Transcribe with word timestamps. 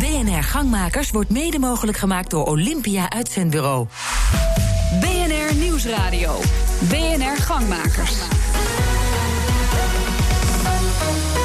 BNR 0.00 0.42
Gangmakers 0.42 1.10
wordt 1.10 1.30
mede 1.30 1.58
mogelijk 1.58 1.98
gemaakt 1.98 2.30
door 2.30 2.46
Olympia 2.46 3.10
Uitzendbureau. 3.10 3.86
BNR 5.00 5.54
Nieuwsradio. 5.54 6.40
BNR 6.88 7.36
Gangmakers. 7.36 8.14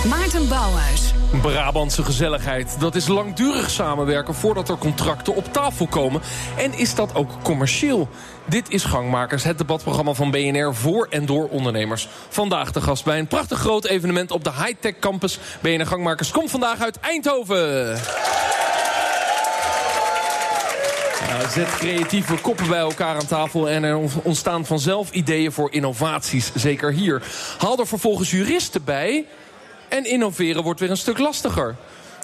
Maarten 0.10 0.48
Bouwhuis. 0.48 1.15
Brabantse 1.42 2.04
gezelligheid. 2.04 2.76
Dat 2.80 2.96
is 2.96 3.08
langdurig 3.08 3.70
samenwerken 3.70 4.36
voordat 4.36 4.70
er 4.70 4.78
contracten 4.78 5.36
op 5.36 5.54
tafel 5.54 5.88
komen. 5.88 6.22
En 6.58 6.78
is 6.78 6.96
dat 6.96 7.16
ook 7.16 7.30
commercieel? 7.42 8.10
Dit 8.46 8.70
is 8.70 8.84
Gangmakers, 8.84 9.44
het 9.44 9.58
debatprogramma 9.58 10.14
van 10.14 10.32
BNR 10.32 10.76
voor 10.76 11.08
en 11.10 11.26
door 11.26 11.48
ondernemers. 11.48 12.08
Vandaag 12.30 12.72
de 12.72 12.82
gast 12.82 13.04
bij 13.04 13.20
een 13.20 13.28
prachtig 13.28 13.60
groot 13.60 13.86
evenement 13.86 14.32
op 14.32 14.44
de 14.44 14.52
Hightech 14.52 15.00
Campus. 15.00 15.40
BNR 15.60 15.86
Gangmakers 15.86 16.32
komt 16.32 16.52
vandaag 16.52 16.80
uit 16.82 17.00
Eindhoven. 17.00 18.00
Ja, 21.28 21.50
zet 21.50 21.78
creatieve 21.78 22.36
koppen 22.36 22.68
bij 22.68 22.80
elkaar 22.80 23.16
aan 23.16 23.28
tafel 23.28 23.70
en 23.70 23.84
er 23.84 24.00
ontstaan 24.24 24.66
vanzelf 24.66 25.12
ideeën 25.12 25.52
voor 25.52 25.72
innovaties. 25.72 26.52
Zeker 26.56 26.92
hier. 26.92 27.22
Haal 27.58 27.80
er 27.80 27.88
vervolgens 27.88 28.32
juristen 28.32 28.84
bij 28.84 29.26
en 29.96 30.06
innoveren 30.06 30.64
wordt 30.64 30.80
weer 30.80 30.90
een 30.90 30.98
stuk 30.98 31.18
lastiger. 31.18 31.76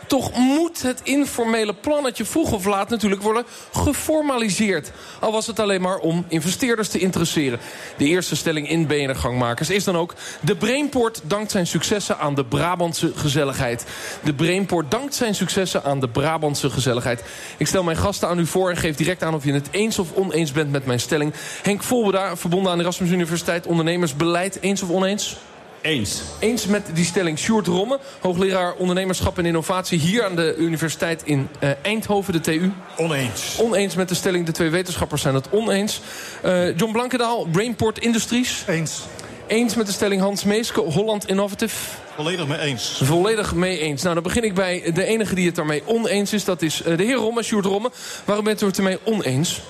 Toch 0.07 0.37
moet 0.37 0.81
het 0.81 0.99
informele 1.03 1.73
plannetje 1.73 2.25
vroeg 2.25 2.51
of 2.51 2.65
laat 2.65 2.89
natuurlijk 2.89 3.21
worden 3.21 3.45
geformaliseerd. 3.73 4.91
Al 5.19 5.31
was 5.31 5.47
het 5.47 5.59
alleen 5.59 5.81
maar 5.81 5.97
om 5.97 6.25
investeerders 6.27 6.89
te 6.89 6.99
interesseren. 6.99 7.59
De 7.97 8.05
eerste 8.05 8.35
stelling 8.35 8.69
in 8.69 8.87
BNR 8.87 9.15
Gangmakers 9.15 9.69
is 9.69 9.83
dan 9.83 9.97
ook... 9.97 10.13
de 10.41 10.55
Brainport 10.55 11.21
dankt 11.23 11.51
zijn 11.51 11.67
successen 11.67 12.19
aan 12.19 12.35
de 12.35 12.45
Brabantse 12.45 13.11
gezelligheid. 13.15 13.85
De 14.23 14.33
Brainport 14.33 14.91
dankt 14.91 15.15
zijn 15.15 15.35
successen 15.35 15.83
aan 15.83 15.99
de 15.99 16.09
Brabantse 16.09 16.69
gezelligheid. 16.69 17.23
Ik 17.57 17.67
stel 17.67 17.83
mijn 17.83 17.97
gasten 17.97 18.27
aan 18.27 18.39
u 18.39 18.45
voor 18.45 18.69
en 18.69 18.77
geef 18.77 18.95
direct 18.95 19.23
aan 19.23 19.35
of 19.35 19.43
je 19.43 19.53
het 19.53 19.67
eens 19.71 19.99
of 19.99 20.13
oneens 20.13 20.51
bent 20.51 20.71
met 20.71 20.85
mijn 20.85 20.99
stelling. 20.99 21.33
Henk 21.61 21.83
Volbeda, 21.83 22.37
verbonden 22.37 22.71
aan 22.71 22.77
de 22.77 22.83
Erasmus 22.83 23.09
Universiteit 23.09 23.65
Ondernemersbeleid. 23.65 24.57
Eens 24.61 24.81
of 24.81 24.89
oneens? 24.89 25.37
Eens. 25.81 26.21
Eens 26.39 26.65
met 26.65 26.89
die 26.93 27.05
stelling 27.05 27.39
Sjoerd 27.39 27.67
Romme, 27.67 27.99
hoogleraar 28.19 28.73
ondernemerschap 28.73 29.37
en 29.37 29.45
innovatie... 29.45 29.99
hier 29.99 30.25
aan 30.25 30.35
de 30.35 30.55
universiteit 30.57 31.21
in 31.23 31.49
uh, 31.63 31.69
Eindhoven, 31.81 32.33
de 32.33 32.39
TU. 32.39 32.71
Oneens. 32.97 33.57
Oneens 33.59 33.95
met 33.95 34.09
de 34.09 34.15
stelling, 34.15 34.45
de 34.45 34.51
twee 34.51 34.69
wetenschappers 34.69 35.21
zijn 35.21 35.35
het 35.35 35.49
oneens. 35.49 36.01
Uh, 36.45 36.77
John 36.77 36.91
Blankendaal, 36.91 37.47
Brainport 37.51 37.99
Industries. 37.99 38.63
Eens. 38.67 39.01
Eens 39.47 39.75
met 39.75 39.85
de 39.85 39.91
stelling 39.91 40.21
Hans 40.21 40.43
Meeske, 40.43 40.79
Holland 40.79 41.27
Innovative. 41.27 41.75
Volledig 42.15 42.47
mee 42.47 42.59
eens. 42.59 43.01
Volledig 43.03 43.53
mee 43.53 43.79
eens. 43.79 44.01
Nou, 44.01 44.13
dan 44.13 44.23
begin 44.23 44.43
ik 44.43 44.53
bij 44.53 44.91
de 44.93 45.05
enige 45.05 45.35
die 45.35 45.45
het 45.45 45.55
daarmee 45.55 45.83
oneens 45.85 46.33
is. 46.33 46.45
Dat 46.45 46.61
is 46.61 46.81
uh, 46.85 46.97
de 46.97 47.03
heer 47.03 47.15
Romme, 47.15 47.43
Sjoerd 47.43 47.65
Romme. 47.65 47.91
Waarom 48.25 48.45
bent 48.45 48.61
u 48.61 48.65
het 48.65 48.77
ermee 48.77 48.99
oneens? 49.03 49.61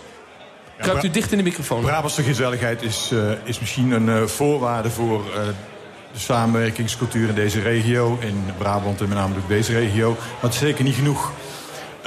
Kruipt 0.77 1.03
u 1.03 1.09
dicht 1.09 1.31
in 1.31 1.37
de 1.37 1.43
microfoon. 1.43 1.81
Brabantse 1.81 2.23
gezelligheid 2.23 2.81
is, 2.81 3.09
uh, 3.13 3.31
is 3.43 3.59
misschien 3.59 3.91
een 3.91 4.07
uh, 4.07 4.23
voorwaarde 4.23 4.89
voor 4.89 5.23
uh, 5.35 5.41
de 6.13 6.19
samenwerkingscultuur 6.19 7.29
in 7.29 7.35
deze 7.35 7.61
regio. 7.61 8.17
In 8.21 8.43
Brabant 8.57 9.01
en 9.01 9.07
met 9.09 9.17
name 9.17 9.35
ook 9.35 9.47
deze 9.47 9.73
regio. 9.73 10.09
Maar 10.09 10.41
het 10.41 10.53
is 10.53 10.59
zeker 10.59 10.83
niet 10.83 10.95
genoeg. 10.95 11.31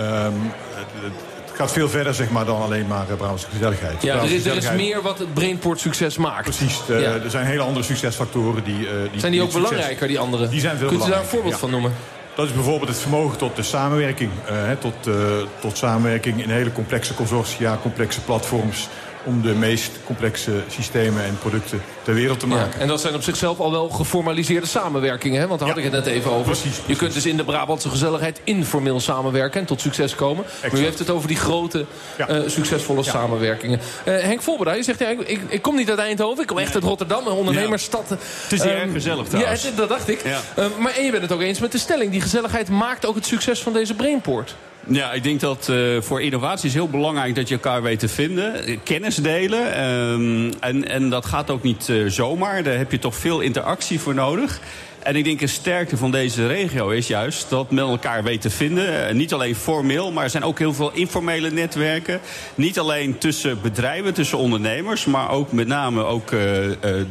Um, 0.00 0.04
het, 0.04 0.86
het, 1.02 1.12
gaat 1.52 1.72
veel 1.72 1.88
verder 1.88 2.14
zeg 2.14 2.30
maar, 2.30 2.44
dan 2.44 2.62
alleen 2.62 2.86
maar 2.86 3.06
uh, 3.10 3.16
Brabantse 3.16 3.46
gezelligheid. 3.52 4.02
Ja, 4.02 4.10
Brabantse 4.10 4.34
er, 4.50 4.56
is, 4.56 4.64
er 4.64 4.70
is 4.70 4.76
meer 4.76 5.02
wat 5.02 5.18
het 5.18 5.34
Brainport 5.34 5.80
succes 5.80 6.16
maakt. 6.16 6.42
Precies, 6.42 6.80
de- 6.86 6.94
Ja. 6.94 7.12
er 7.24 7.30
zijn 7.30 7.46
hele 7.46 7.62
andere 7.62 7.84
succesfactoren. 7.84 8.64
Die, 8.64 8.78
uh, 8.78 8.90
die 9.10 9.20
Zijn 9.20 9.32
die 9.32 9.42
ook 9.42 9.52
belangrijker, 9.52 10.08
die 10.08 10.18
andere? 10.18 10.48
Die 10.48 10.60
zijn 10.60 10.76
veel 10.76 10.88
Kunt 10.88 11.06
u 11.06 11.10
daar 11.10 11.20
een 11.20 11.24
voorbeeld 11.26 11.52
ja. 11.52 11.58
van 11.58 11.70
noemen? 11.70 11.92
Dat 12.34 12.46
is 12.46 12.52
bijvoorbeeld 12.52 12.88
het 12.88 12.98
vermogen 12.98 13.38
tot 13.38 13.56
de 13.56 13.62
samenwerking. 13.62 14.30
eh, 14.46 14.54
tot, 14.78 15.06
eh, 15.06 15.14
tot 15.60 15.76
samenwerking 15.76 16.42
in 16.42 16.50
hele 16.50 16.72
complexe 16.72 17.14
consortia, 17.14 17.78
complexe 17.82 18.20
platforms... 18.20 18.88
om 19.24 19.42
de 19.42 19.52
meest 19.54 19.90
complexe 20.04 20.52
systemen 20.68 21.24
en 21.24 21.38
producten 21.38 21.82
ter 22.02 22.14
wereld 22.14 22.40
te 22.40 22.46
Ja, 22.48 22.54
maken. 22.54 22.80
en 22.80 22.88
dat 22.88 23.00
zijn 23.00 23.14
op 23.14 23.22
zichzelf 23.22 23.58
al 23.60 23.70
wel 23.70 23.88
geformaliseerde 23.88 24.66
samenwerkingen. 24.66 25.40
Hè? 25.40 25.46
Want 25.46 25.58
daar 25.60 25.68
had 25.68 25.78
Ja. 25.78 25.84
ik 25.84 25.92
het 25.92 26.04
net 26.04 26.14
even 26.14 26.30
over. 26.30 26.44
Precies, 26.44 26.80
Je 26.86 26.96
kunt 26.96 27.12
dus 27.14 27.26
in 27.26 27.36
de 27.36 27.44
Brabantse 27.44 27.88
gezelligheid 27.88 28.40
informeel 28.44 29.00
samenwerken... 29.00 29.60
en 29.60 29.66
tot 29.66 29.80
succes 29.80 30.14
komen. 30.14 30.44
Maar 30.62 30.80
u 30.80 30.82
heeft 30.82 30.98
het 30.98 31.10
over 31.10 31.28
die 31.28 31.36
grote, 31.36 31.84
Ja. 32.18 32.28
eh, 32.28 32.40
succesvolle 32.46 33.02
samenwerkingen. 33.02 33.80
Eh, 34.04 34.14
Henk 34.20 34.42
Volberda, 34.42 34.72
je 34.72 34.82
zegt... 34.82 34.98
Ja, 34.98 35.08
ik, 35.08 35.20
ik, 35.20 35.40
ik 35.48 35.62
kom 35.62 35.76
niet 35.76 35.90
uit 35.90 35.98
Eindhoven, 35.98 36.40
ik 36.42 36.46
kom 36.48 36.58
echt 36.58 36.74
uit 36.74 36.84
Rotterdam. 36.84 37.26
Een 37.26 37.32
ondernemersstad. 37.32 38.08
Het 38.08 38.52
is 38.52 38.62
hier 38.62 38.72
Ehm, 38.72 38.80
erg 38.82 38.92
gezellig 38.92 39.22
Ja, 39.24 39.28
trouwens. 39.30 39.62
het- 39.62 39.76
dat 39.76 39.88
dacht 39.88 40.08
ik. 40.08 40.24
Ja. 40.24 40.40
Eh, 40.56 40.64
maar 40.78 40.92
en 40.96 41.04
je 41.04 41.10
bent 41.10 41.22
het 41.22 41.32
ook 41.32 41.40
eens 41.40 41.58
met 41.58 41.72
de 41.72 41.78
stelling. 41.78 42.10
Die 42.10 42.20
gezelligheid 42.20 42.68
maakt 42.68 43.06
ook 43.06 43.14
het 43.14 43.26
succes 43.26 43.62
van 43.62 43.72
deze 43.72 43.94
Brainport. 43.94 44.54
Ja, 44.88 45.12
ik 45.12 45.22
denk 45.22 45.40
dat 45.40 45.68
eh, 45.68 45.76
voor 46.00 46.22
innovatie 46.22 46.68
is 46.68 46.74
heel 46.74 46.88
belangrijk 46.88 47.34
dat 47.34 47.48
je 47.48 47.54
elkaar 47.54 47.82
weet 47.82 47.98
te 47.98 48.08
vinden. 48.08 48.82
Kennis 48.82 49.16
delen. 49.16 49.74
ehm, 49.74 50.52
en, 50.60 50.88
en 50.88 51.10
dat 51.10 51.26
gaat 51.26 51.50
ook 51.50 51.62
niet 51.62 51.88
eh, 51.88 51.96
zomaar. 52.06 52.62
Daar 52.62 52.76
heb 52.76 52.90
je 52.90 52.98
toch 52.98 53.14
veel 53.14 53.40
interactie 53.40 54.00
voor 54.00 54.14
nodig. 54.14 54.60
En 55.02 55.16
ik 55.16 55.24
denk 55.24 55.40
een 55.40 55.48
sterkte 55.48 55.96
van 55.96 56.10
deze 56.10 56.46
regio 56.46 56.88
is 56.88 57.06
juist 57.06 57.50
dat 57.50 57.70
men 57.70 57.84
elkaar 57.84 58.22
weet 58.22 58.40
te 58.40 58.50
vinden. 58.50 59.08
Eh, 59.08 59.14
niet 59.14 59.32
alleen 59.32 59.54
formeel, 59.54 60.12
maar 60.12 60.24
er 60.24 60.30
zijn 60.30 60.44
ook 60.44 60.58
heel 60.58 60.74
veel 60.74 60.90
informele 60.92 61.50
netwerken. 61.50 62.20
Niet 62.54 62.78
alleen 62.78 63.18
tussen 63.18 63.60
bedrijven, 63.62 64.14
tussen 64.14 64.38
ondernemers, 64.38 65.04
maar 65.04 65.30
ook 65.30 65.52
met 65.52 65.66
name 65.66 66.04
ook 66.04 66.30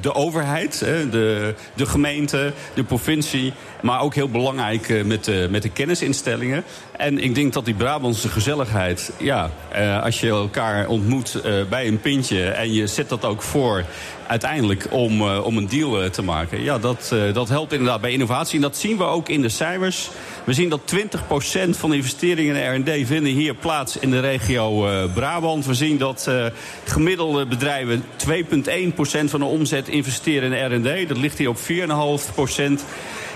de 0.01 0.13
overheid, 0.13 0.79
de, 0.79 1.53
de 1.73 1.85
gemeente, 1.85 2.53
de 2.73 2.83
provincie. 2.83 3.53
Maar 3.83 4.01
ook 4.01 4.15
heel 4.15 4.29
belangrijk 4.29 4.89
eh, 4.89 5.03
met, 5.03 5.23
de, 5.23 5.47
met 5.49 5.61
de 5.61 5.69
kennisinstellingen. 5.69 6.63
En 6.97 7.19
ik 7.19 7.35
denk 7.35 7.53
dat 7.53 7.65
die 7.65 7.73
Brabantse 7.73 8.29
gezelligheid, 8.29 9.11
ja, 9.17 9.51
eh, 9.71 10.03
als 10.03 10.19
je 10.19 10.29
elkaar 10.29 10.87
ontmoet 10.87 11.35
eh, 11.35 11.53
bij 11.69 11.87
een 11.87 11.99
pintje 11.99 12.49
en 12.49 12.73
je 12.73 12.87
zet 12.87 13.09
dat 13.09 13.25
ook 13.25 13.41
voor 13.41 13.83
uiteindelijk 14.27 14.87
om, 14.89 15.21
eh, 15.21 15.45
om 15.45 15.57
een 15.57 15.67
deal 15.67 16.03
eh, 16.03 16.09
te 16.09 16.21
maken. 16.21 16.63
Ja, 16.63 16.77
dat, 16.77 17.09
eh, 17.13 17.33
dat 17.33 17.49
helpt 17.49 17.71
inderdaad 17.71 18.01
bij 18.01 18.11
innovatie. 18.11 18.55
En 18.55 18.61
dat 18.61 18.77
zien 18.77 18.97
we 18.97 19.03
ook 19.03 19.29
in 19.29 19.41
de 19.41 19.49
cijfers. 19.49 20.09
We 20.43 20.53
zien 20.53 20.69
dat 20.69 20.81
20% 20.85 21.77
van 21.77 21.89
de 21.89 21.95
investeringen 21.95 22.55
in 22.55 22.81
R&D 22.81 23.07
vinden 23.07 23.33
hier 23.33 23.53
plaats 23.53 23.97
in 23.97 24.11
de 24.11 24.19
regio 24.19 24.87
eh, 24.87 25.13
Brabant. 25.13 25.65
We 25.65 25.73
zien 25.73 25.97
dat 25.97 26.25
eh, 26.27 26.45
gemiddelde 26.83 27.45
bedrijven 27.45 28.03
2,1% 28.17 29.29
van 29.29 29.39
de 29.39 29.45
omzet 29.45 29.87
investeren 29.87 30.53
in 30.53 30.75
R&D. 30.75 31.07
Dat 31.07 31.17
ligt 31.17 31.37
hier 31.37 31.49
op 31.49 31.57
4,5%. 31.57 32.83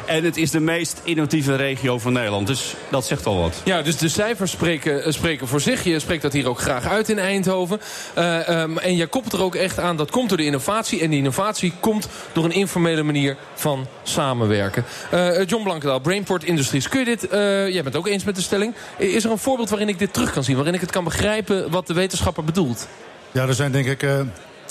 En 0.07 0.23
het 0.23 0.37
is 0.37 0.51
de 0.51 0.59
meest 0.59 1.01
innovatieve 1.03 1.55
regio 1.55 1.99
van 1.99 2.13
Nederland. 2.13 2.47
Dus 2.47 2.75
dat 2.89 3.05
zegt 3.05 3.25
al 3.25 3.37
wat. 3.37 3.61
Ja, 3.63 3.81
dus 3.81 3.97
de 3.97 4.09
cijfers 4.09 4.51
spreken, 4.51 5.03
eh, 5.03 5.11
spreken 5.11 5.47
voor 5.47 5.61
zich. 5.61 5.83
Je 5.83 5.99
spreekt 5.99 6.21
dat 6.21 6.33
hier 6.33 6.49
ook 6.49 6.59
graag 6.59 6.85
uit 6.87 7.09
in 7.09 7.19
Eindhoven. 7.19 7.79
Eh, 8.13 8.47
ehm, 8.47 8.77
en 8.77 8.95
je 8.95 9.07
koppelt 9.07 9.33
er 9.33 9.41
ook 9.41 9.55
echt 9.55 9.79
aan, 9.79 9.97
dat 9.97 10.11
komt 10.11 10.29
door 10.29 10.37
de 10.37 10.45
innovatie. 10.45 11.01
En 11.01 11.09
die 11.09 11.17
innovatie 11.17 11.73
komt 11.79 12.07
door 12.33 12.43
een 12.43 12.51
informele 12.51 13.03
manier 13.03 13.37
van 13.55 13.87
samenwerken. 14.03 14.85
Eh, 15.11 15.45
John 15.45 15.63
Blankendaal, 15.63 15.99
Brainport 15.99 16.43
Industries. 16.43 16.89
Kun 16.89 16.99
je 16.99 17.05
dit, 17.05 17.27
eh, 17.27 17.39
jij 17.39 17.71
bent 17.71 17.85
het 17.85 17.95
ook 17.95 18.07
eens 18.07 18.23
met 18.23 18.35
de 18.35 18.41
stelling. 18.41 18.73
Is 18.97 19.23
er 19.23 19.31
een 19.31 19.37
voorbeeld 19.37 19.69
waarin 19.69 19.89
ik 19.89 19.99
dit 19.99 20.13
terug 20.13 20.31
kan 20.31 20.43
zien? 20.43 20.55
Waarin 20.55 20.73
ik 20.73 20.81
het 20.81 20.91
kan 20.91 21.03
begrijpen 21.03 21.71
wat 21.71 21.87
de 21.87 21.93
wetenschapper 21.93 22.43
bedoelt? 22.43 22.87
Ja, 23.31 23.47
er 23.47 23.53
zijn 23.53 23.71
denk 23.71 23.85
ik 23.85 24.03
eh, 24.03 24.19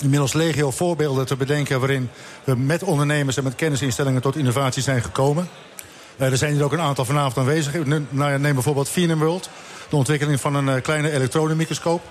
inmiddels 0.03 0.33
legio 0.33 0.71
voorbeelden 0.71 1.27
te 1.27 1.37
bedenken... 1.37 1.79
waarin 1.81 2.11
we 2.45 2.57
met 2.57 2.83
ondernemers 2.83 3.37
en 3.37 3.45
met 3.45 3.55
kennisinstellingen 3.55 4.23
tot 4.23 4.37
innovatie 4.37 4.83
zijn 4.83 5.03
gekomen. 5.03 5.49
Eh, 6.17 6.31
er 6.31 6.37
zijn 6.37 6.53
hier 6.53 6.65
ook 6.65 6.73
een 6.73 6.81
aantal 6.81 7.05
vanavond 7.05 7.37
aanwezig. 7.37 7.73
Nou 8.09 8.39
neem 8.39 8.55
bijvoorbeeld 8.55 8.89
Phenom 8.89 9.19
World, 9.19 9.51
de 9.89 9.97
ontwikkeling 9.97 10.41
van 10.41 10.55
een 10.55 10.69
eh, 10.69 10.83
kleine 10.83 11.11
elektronenmicroscoop. 11.11 12.03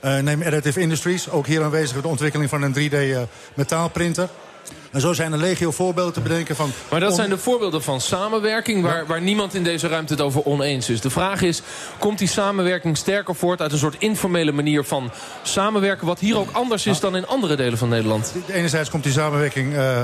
Eh, 0.00 0.18
neem 0.18 0.42
Additive 0.42 0.80
Industries, 0.80 1.30
ook 1.30 1.46
hier 1.46 1.62
aanwezig 1.62 2.00
de 2.00 2.08
ontwikkeling 2.08 2.50
van 2.50 2.62
een 2.62 2.74
3D-metaalprinter. 2.74 4.28
En 4.90 5.00
zo 5.00 5.12
zijn 5.12 5.32
er 5.32 5.38
legio 5.38 5.70
voorbeelden 5.70 6.12
te 6.12 6.20
bedenken 6.20 6.56
van... 6.56 6.72
Maar 6.90 7.00
dat 7.00 7.14
zijn 7.14 7.30
de 7.30 7.38
voorbeelden 7.38 7.82
van 7.82 8.00
samenwerking... 8.00 8.82
Waar, 8.82 9.06
waar 9.06 9.20
niemand 9.20 9.54
in 9.54 9.62
deze 9.62 9.88
ruimte 9.88 10.12
het 10.12 10.22
over 10.22 10.44
oneens 10.44 10.88
is. 10.88 11.00
De 11.00 11.10
vraag 11.10 11.42
is, 11.42 11.62
komt 11.98 12.18
die 12.18 12.28
samenwerking 12.28 12.96
sterker 12.96 13.34
voort... 13.34 13.60
uit 13.60 13.72
een 13.72 13.78
soort 13.78 13.96
informele 13.98 14.52
manier 14.52 14.84
van 14.84 15.10
samenwerken... 15.42 16.06
wat 16.06 16.18
hier 16.18 16.38
ook 16.38 16.50
anders 16.52 16.86
is 16.86 17.00
dan 17.00 17.16
in 17.16 17.26
andere 17.26 17.56
delen 17.56 17.78
van 17.78 17.88
Nederland? 17.88 18.34
Enerzijds 18.48 18.90
komt 18.90 19.02
die 19.02 19.12
samenwerking 19.12 19.74
eh, 19.74 20.02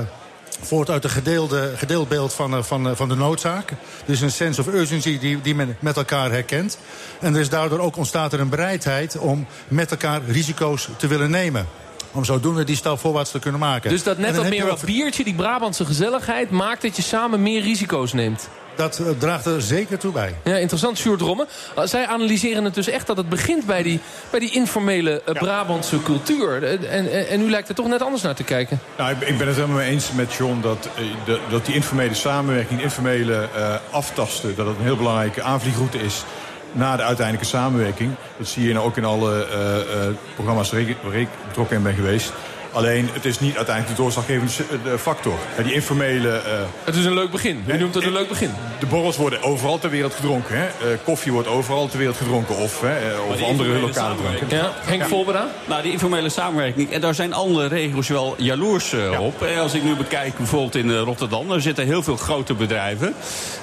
voort 0.61 0.89
uit 0.89 1.03
een 1.03 1.09
gedeelde, 1.09 1.71
gedeeld 1.75 2.07
beeld 2.07 2.33
van, 2.33 2.55
eh, 2.55 2.63
van, 2.63 2.89
eh, 2.89 2.95
van 2.95 3.09
de 3.09 3.15
noodzaak. 3.15 3.71
Dus 4.05 4.21
een 4.21 4.31
sense 4.31 4.61
of 4.61 4.67
urgency 4.67 5.19
die, 5.19 5.41
die 5.41 5.55
men 5.55 5.77
met 5.79 5.97
elkaar 5.97 6.31
herkent. 6.31 6.77
En 7.19 7.33
er 7.33 7.41
is 7.41 7.49
daardoor 7.49 7.79
ook 7.79 7.97
ontstaat 7.97 8.33
er 8.33 8.39
een 8.39 8.49
bereidheid 8.49 9.17
om 9.17 9.47
met 9.67 9.91
elkaar 9.91 10.21
risico's 10.27 10.89
te 10.97 11.07
willen 11.07 11.29
nemen. 11.29 11.67
Om 12.11 12.25
zodoende 12.25 12.63
die 12.63 12.75
stap 12.75 12.99
voorwaarts 12.99 13.31
te 13.31 13.39
kunnen 13.39 13.59
maken. 13.59 13.89
Dus 13.89 14.03
dat 14.03 14.17
net 14.17 14.35
dat 14.35 14.49
meer 14.49 14.65
wat 14.67 14.81
biertje, 14.85 15.23
die 15.23 15.33
Brabantse 15.35 15.85
gezelligheid... 15.85 16.49
maakt 16.49 16.81
dat 16.81 16.95
je 16.95 17.01
samen 17.01 17.41
meer 17.41 17.61
risico's 17.61 18.13
neemt. 18.13 18.49
Dat 18.75 18.99
eh, 18.99 19.05
draagt 19.17 19.45
er 19.45 19.61
zeker 19.61 19.97
toe 19.99 20.11
bij. 20.11 20.35
Ja, 20.43 20.55
interessant, 20.55 20.97
Sjoerd 20.97 21.21
Romme. 21.21 21.47
Uh, 21.77 21.83
Zij 21.85 22.07
analyseren 22.07 22.63
het 22.63 22.73
dus 22.73 22.87
echt 22.87 23.07
dat 23.07 23.17
het 23.17 23.29
begint 23.29 23.65
bij 23.65 23.83
die, 23.83 23.99
bij 24.29 24.39
die 24.39 24.51
informele 24.51 25.21
uh, 25.29 25.33
Brabantse 25.41 26.03
cultuur. 26.03 26.63
Eh, 26.63 26.71
En, 26.71 27.11
en, 27.11 27.27
en 27.29 27.41
u 27.41 27.49
lijkt 27.49 27.69
er 27.69 27.75
toch 27.75 27.87
net 27.87 28.01
anders 28.01 28.21
naar 28.21 28.35
te 28.35 28.43
kijken. 28.43 28.79
Nou, 28.97 29.11
ik, 29.11 29.21
ik 29.27 29.37
ben 29.37 29.47
het 29.47 29.55
helemaal 29.55 29.77
mee 29.77 29.89
eens 29.89 30.11
met 30.11 30.33
John 30.33 30.61
dat, 30.61 30.89
eh, 30.95 31.03
de- 31.25 31.39
dat 31.49 31.65
die 31.65 31.75
informele 31.75 32.13
samenwerking, 32.13 32.81
informele 32.81 33.47
eh, 33.55 33.75
aftasten, 33.91 34.55
dat 34.55 34.67
het 34.67 34.77
een 34.77 34.83
heel 34.83 34.97
belangrijke 34.97 35.41
aanvliegroute 35.41 35.97
is 36.03 36.23
naar 36.71 36.97
de 36.97 37.03
uiteindelijke 37.03 37.49
samenwerking. 37.49 38.11
Dat 38.37 38.47
zie 38.47 38.67
je 38.67 38.73
nou 38.73 38.85
ook 38.85 38.97
in 38.97 39.05
alle 39.05 39.47
uh, 39.51 40.07
uh, 40.07 40.15
programma's 40.33 40.71
waar 40.71 41.15
ik, 41.15 41.27
betrokken 41.47 41.83
ben 41.83 41.93
geweest. 41.93 42.33
Alleen, 42.77 43.09
het 43.13 43.25
is 43.25 43.39
niet 43.39 43.55
uiteindelijk 43.55 43.95
de 43.95 44.01
doorslaggevende 44.03 44.97
factor. 44.99 45.39
Die 45.63 45.73
informele... 45.73 46.27
Uh, 46.27 46.51
het 46.83 46.95
is 46.95 47.05
een 47.05 47.13
leuk 47.13 47.31
begin. 47.31 47.63
U 47.67 47.77
noemt 47.77 47.95
het 47.95 48.03
een 48.03 48.11
leuk 48.11 48.27
begin. 48.27 48.51
De 48.79 48.85
borrels 48.85 49.17
worden 49.17 49.43
overal 49.43 49.79
ter 49.79 49.89
wereld 49.89 50.13
gedronken. 50.13 50.57
Hè? 50.57 50.65
Uh, 50.65 50.97
koffie 51.03 51.31
wordt 51.31 51.47
overal 51.47 51.87
ter 51.87 51.97
wereld 51.97 52.17
gedronken. 52.17 52.55
Of, 52.55 52.81
hè, 52.81 53.17
of 53.29 53.43
andere 53.43 53.79
lokale 53.79 54.15
dranken. 54.15 54.47
Ja, 54.49 54.71
Henk 54.75 55.03
Volbera? 55.03 55.47
Nou, 55.65 55.81
die 55.81 55.91
informele 55.91 56.29
samenwerking. 56.29 56.91
En 56.91 57.01
daar 57.01 57.15
zijn 57.15 57.33
andere 57.33 57.67
regio's 57.67 58.07
wel 58.07 58.35
jaloers 58.37 58.93
uh, 58.93 59.11
ja. 59.11 59.19
op. 59.19 59.45
Als 59.59 59.73
ik 59.73 59.83
nu 59.83 59.95
bekijk 59.95 60.37
bijvoorbeeld 60.37 60.75
in 60.75 60.97
Rotterdam. 60.97 61.47
Daar 61.47 61.61
zitten 61.61 61.85
heel 61.85 62.03
veel 62.03 62.17
grote 62.17 62.53
bedrijven. 62.53 63.13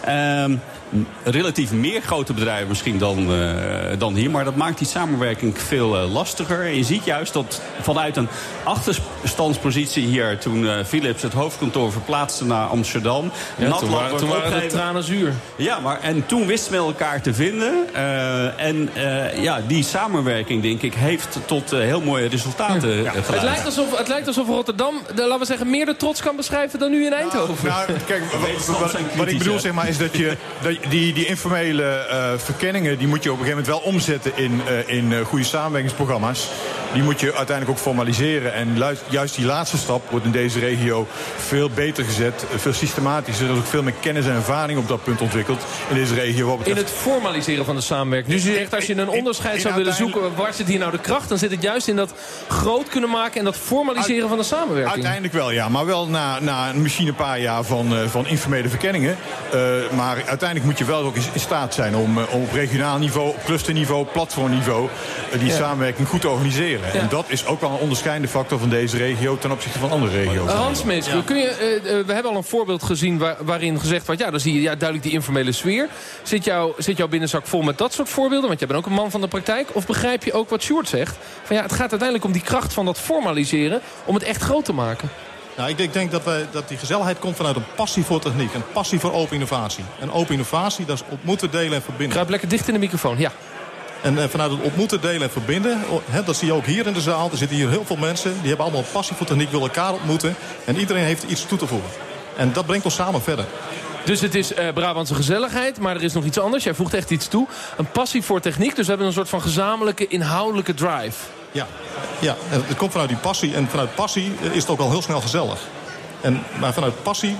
Ehm, 0.04 0.56
relatief 1.24 1.72
meer 1.72 2.00
grote 2.00 2.32
bedrijven 2.32 2.68
misschien 2.68 2.98
dan, 2.98 3.32
uh, 3.32 3.48
dan 3.98 4.14
hier. 4.14 4.30
Maar 4.30 4.44
dat 4.44 4.56
maakt 4.56 4.78
die 4.78 4.86
samenwerking 4.86 5.58
veel 5.58 6.02
uh, 6.02 6.12
lastiger. 6.12 6.64
En 6.64 6.76
je 6.76 6.84
ziet 6.84 7.04
juist 7.04 7.32
dat 7.32 7.60
vanuit 7.80 8.16
een 8.16 8.28
achterstandspositie 9.12 10.06
hier... 10.06 10.38
toen 10.38 10.62
uh, 10.62 10.72
Philips 10.86 11.22
het 11.22 11.32
hoofdkantoor 11.32 11.92
verplaatste 11.92 12.44
naar 12.44 12.66
Amsterdam... 12.66 13.30
Ja, 13.56 13.70
toen 13.72 13.90
waren, 13.90 14.16
toen 14.16 14.28
waren 14.28 14.60
de 14.60 14.66
tranen 14.66 15.02
zuur. 15.02 15.32
Ja, 15.56 15.78
maar 15.78 16.00
en 16.00 16.26
toen 16.26 16.46
wisten 16.46 16.72
we 16.72 16.78
elkaar 16.78 17.22
te 17.22 17.34
vinden. 17.34 17.94
en 18.56 18.90
ja, 19.40 19.60
die 19.66 19.84
samenwerking, 19.84 20.62
denk 20.62 20.82
ik, 20.82 20.94
heeft 20.94 21.38
tot 21.44 21.70
heel 21.70 22.00
mooie 22.00 22.28
resultaten 22.28 23.02
ja. 23.02 23.10
geleid. 23.10 23.26
Het 23.26 23.42
lijkt, 23.42 23.64
alsof, 23.64 23.98
het 23.98 24.08
lijkt 24.08 24.26
alsof 24.26 24.46
Rotterdam, 24.46 24.94
de, 25.14 25.22
laten 25.22 25.38
we 25.38 25.44
zeggen, 25.44 25.70
meer 25.70 25.86
de 25.86 25.96
trots 25.96 26.22
kan 26.22 26.36
beschrijven 26.36 26.78
dan 26.78 26.90
nu 26.90 27.06
in 27.06 27.12
Eindhoven. 27.12 27.68
Nou, 27.68 27.86
nou 27.86 27.98
kijk, 28.06 28.22
wat, 28.32 28.78
wat, 28.78 28.96
wat 29.16 29.28
ik 29.28 29.38
bedoel 29.38 29.58
zeg 29.58 29.72
maar, 29.72 29.88
is 29.88 29.98
dat 29.98 30.16
je... 30.16 30.36
Dat 30.62 30.72
die, 30.88 31.12
die 31.12 31.26
informele 31.26 32.06
uh, 32.10 32.38
verkenningen 32.38 32.98
die 32.98 33.06
moet 33.06 33.22
je 33.22 33.32
op 33.32 33.38
een 33.38 33.44
gegeven 33.44 33.64
moment 33.64 33.84
wel 33.84 33.92
omzetten 33.92 34.32
in, 34.34 34.60
uh, 34.68 34.96
in 34.96 35.10
uh, 35.10 35.20
goede 35.20 35.44
samenwerkingsprogramma's. 35.44 36.48
Die 36.92 37.02
moet 37.02 37.20
je 37.20 37.34
uiteindelijk 37.34 37.70
ook 37.70 37.84
formaliseren. 37.84 38.52
En 38.52 38.78
juist 39.08 39.34
die 39.34 39.44
laatste 39.44 39.76
stap 39.76 40.10
wordt 40.10 40.26
in 40.26 40.32
deze 40.32 40.58
regio 40.58 41.06
veel 41.36 41.70
beter 41.70 42.04
gezet. 42.04 42.44
Veel 42.56 42.72
systematischer. 42.72 43.46
Er 43.46 43.52
is 43.52 43.58
ook 43.58 43.66
veel 43.66 43.82
meer 43.82 43.94
kennis 44.00 44.26
en 44.26 44.34
ervaring 44.34 44.78
op 44.78 44.88
dat 44.88 45.04
punt 45.04 45.20
ontwikkeld 45.20 45.62
in 45.88 45.94
deze 45.94 46.14
regio. 46.14 46.46
Wat 46.46 46.58
betreft... 46.58 46.78
In 46.78 46.84
het 46.84 46.94
formaliseren 46.94 47.64
van 47.64 47.74
de 47.74 47.80
samenwerking. 47.80 48.34
Dus 48.34 48.44
u 48.44 48.54
zegt 48.54 48.74
als 48.74 48.86
je 48.86 48.96
een 48.96 49.08
onderscheid 49.08 49.60
zou 49.60 49.74
willen 49.74 49.94
zoeken... 49.94 50.34
waar 50.36 50.54
zit 50.54 50.66
hier 50.66 50.78
nou 50.78 50.90
de 50.90 50.98
kracht? 50.98 51.28
Dan 51.28 51.38
zit 51.38 51.50
het 51.50 51.62
juist 51.62 51.88
in 51.88 51.96
dat 51.96 52.14
groot 52.48 52.88
kunnen 52.88 53.10
maken 53.10 53.38
en 53.38 53.44
dat 53.44 53.56
formaliseren 53.56 54.28
van 54.28 54.38
de 54.38 54.44
samenwerking. 54.44 54.92
Uiteindelijk 54.92 55.34
wel, 55.34 55.50
ja. 55.50 55.68
Maar 55.68 55.86
wel 55.86 56.08
na, 56.08 56.40
na 56.40 56.72
misschien 56.72 57.08
een 57.08 57.14
paar 57.14 57.40
jaar 57.40 57.64
van, 57.64 58.08
van 58.08 58.26
informele 58.26 58.68
verkenningen. 58.68 59.16
maar 59.96 60.16
uiteindelijk 60.26 60.64
moet 60.64 60.78
je 60.78 60.84
wel 60.84 61.02
ook 61.02 61.16
in 61.16 61.40
staat 61.40 61.74
zijn 61.74 61.96
om, 61.96 62.18
om 62.18 62.42
op 62.42 62.52
regionaal 62.52 62.98
niveau, 62.98 63.28
op 63.28 63.44
clusterniveau, 63.44 64.04
platformniveau 64.04 64.88
die 65.38 65.48
ja. 65.48 65.56
samenwerking 65.56 66.08
goed 66.08 66.20
te 66.20 66.28
organiseren. 66.28 66.86
Ja. 66.92 67.00
En 67.00 67.08
dat 67.08 67.24
is 67.28 67.46
ook 67.46 67.60
wel 67.60 67.70
een 67.70 67.78
onderscheidende 67.78 68.28
factor 68.28 68.58
van 68.58 68.68
deze 68.74 68.96
regio 68.96 69.38
ten 69.38 69.50
opzichte 69.50 69.78
van 69.78 69.90
andere 69.90 70.12
regio's. 70.12 70.50
Hans 70.50 70.84
Meesker, 70.84 71.22
kun 71.22 71.36
je, 71.36 71.80
uh, 71.84 72.06
we 72.06 72.12
hebben 72.12 72.30
al 72.30 72.36
een 72.36 72.44
voorbeeld 72.44 72.82
gezien 72.82 73.18
waar, 73.18 73.36
waarin 73.40 73.80
gezegd 73.80 74.06
wordt, 74.06 74.20
ja, 74.20 74.30
dan 74.30 74.40
zie 74.40 74.54
je 74.54 74.60
ja, 74.60 74.74
duidelijk 74.74 75.02
die 75.02 75.12
informele 75.12 75.52
sfeer. 75.52 75.88
Zit, 76.22 76.44
jou, 76.44 76.72
zit 76.78 76.96
jouw 76.96 77.08
binnenzak 77.08 77.46
vol 77.46 77.62
met 77.62 77.78
dat 77.78 77.92
soort 77.92 78.08
voorbeelden? 78.08 78.48
Want 78.48 78.58
jij 78.58 78.68
bent 78.68 78.80
ook 78.80 78.86
een 78.86 78.92
man 78.92 79.10
van 79.10 79.20
de 79.20 79.28
praktijk. 79.28 79.68
Of 79.72 79.86
begrijp 79.86 80.24
je 80.24 80.32
ook 80.32 80.48
wat 80.50 80.62
Sjoerd 80.62 80.88
zegt? 80.88 81.16
Van 81.42 81.56
ja, 81.56 81.62
het 81.62 81.72
gaat 81.72 81.90
uiteindelijk 81.90 82.24
om 82.24 82.32
die 82.32 82.42
kracht 82.42 82.72
van 82.72 82.84
dat 82.84 82.98
formaliseren 82.98 83.80
om 84.04 84.14
het 84.14 84.22
echt 84.22 84.42
groot 84.42 84.64
te 84.64 84.72
maken. 84.72 85.10
Nou, 85.56 85.70
ik 85.70 85.76
denk, 85.76 85.92
denk 85.92 86.10
dat, 86.10 86.24
wij, 86.24 86.46
dat 86.50 86.68
die 86.68 86.78
gezelligheid 86.78 87.18
komt 87.18 87.36
vanuit 87.36 87.56
een 87.56 87.64
passie 87.76 88.04
voor 88.04 88.20
techniek. 88.20 88.54
Een 88.54 88.72
passie 88.72 88.98
voor 88.98 89.12
open 89.12 89.34
innovatie. 89.34 89.84
En 90.00 90.12
open 90.12 90.32
innovatie, 90.32 90.84
dat 90.84 90.96
is 90.96 91.04
ontmoeten, 91.08 91.50
delen 91.50 91.74
en 91.74 91.82
verbinden. 91.82 92.12
Kruip 92.12 92.28
lekker 92.28 92.48
dicht 92.48 92.68
in 92.68 92.74
de 92.74 92.80
microfoon, 92.80 93.18
ja. 93.18 93.32
En, 94.04 94.18
en 94.18 94.30
vanuit 94.30 94.50
het 94.50 94.60
ontmoeten, 94.60 95.00
delen 95.00 95.22
en 95.22 95.30
verbinden, 95.30 95.80
hè, 96.10 96.22
dat 96.24 96.36
zie 96.36 96.46
je 96.46 96.54
ook 96.54 96.64
hier 96.64 96.86
in 96.86 96.92
de 96.92 97.00
zaal. 97.00 97.28
Er 97.30 97.36
zitten 97.36 97.56
hier 97.56 97.68
heel 97.68 97.84
veel 97.84 97.96
mensen, 97.96 98.32
die 98.32 98.48
hebben 98.48 98.66
allemaal 98.66 98.84
passie 98.92 99.16
voor 99.16 99.26
techniek, 99.26 99.50
willen 99.50 99.66
elkaar 99.66 99.92
ontmoeten. 99.92 100.34
En 100.64 100.76
iedereen 100.76 101.04
heeft 101.04 101.22
iets 101.22 101.46
toe 101.46 101.58
te 101.58 101.66
voegen. 101.66 101.90
En 102.36 102.52
dat 102.52 102.66
brengt 102.66 102.84
ons 102.84 102.94
samen 102.94 103.22
verder. 103.22 103.44
Dus 104.04 104.20
het 104.20 104.34
is 104.34 104.52
uh, 104.52 104.72
Brabantse 104.74 105.14
gezelligheid, 105.14 105.78
maar 105.78 105.96
er 105.96 106.02
is 106.02 106.12
nog 106.12 106.24
iets 106.24 106.38
anders. 106.38 106.64
Jij 106.64 106.74
voegt 106.74 106.94
echt 106.94 107.10
iets 107.10 107.28
toe. 107.28 107.46
Een 107.76 107.90
passie 107.90 108.22
voor 108.22 108.40
techniek, 108.40 108.76
dus 108.76 108.84
we 108.84 108.88
hebben 108.88 109.06
een 109.06 109.12
soort 109.12 109.28
van 109.28 109.42
gezamenlijke 109.42 110.06
inhoudelijke 110.06 110.74
drive. 110.74 111.16
Ja, 111.52 111.66
ja 112.20 112.36
het 112.48 112.76
komt 112.76 112.90
vanuit 112.90 113.10
die 113.10 113.18
passie. 113.18 113.54
En 113.54 113.68
vanuit 113.68 113.94
passie 113.94 114.32
is 114.52 114.60
het 114.60 114.70
ook 114.70 114.80
al 114.80 114.90
heel 114.90 115.02
snel 115.02 115.20
gezellig. 115.20 115.58
En, 116.20 116.42
maar 116.60 116.72
vanuit 116.72 117.02
passie 117.02 117.36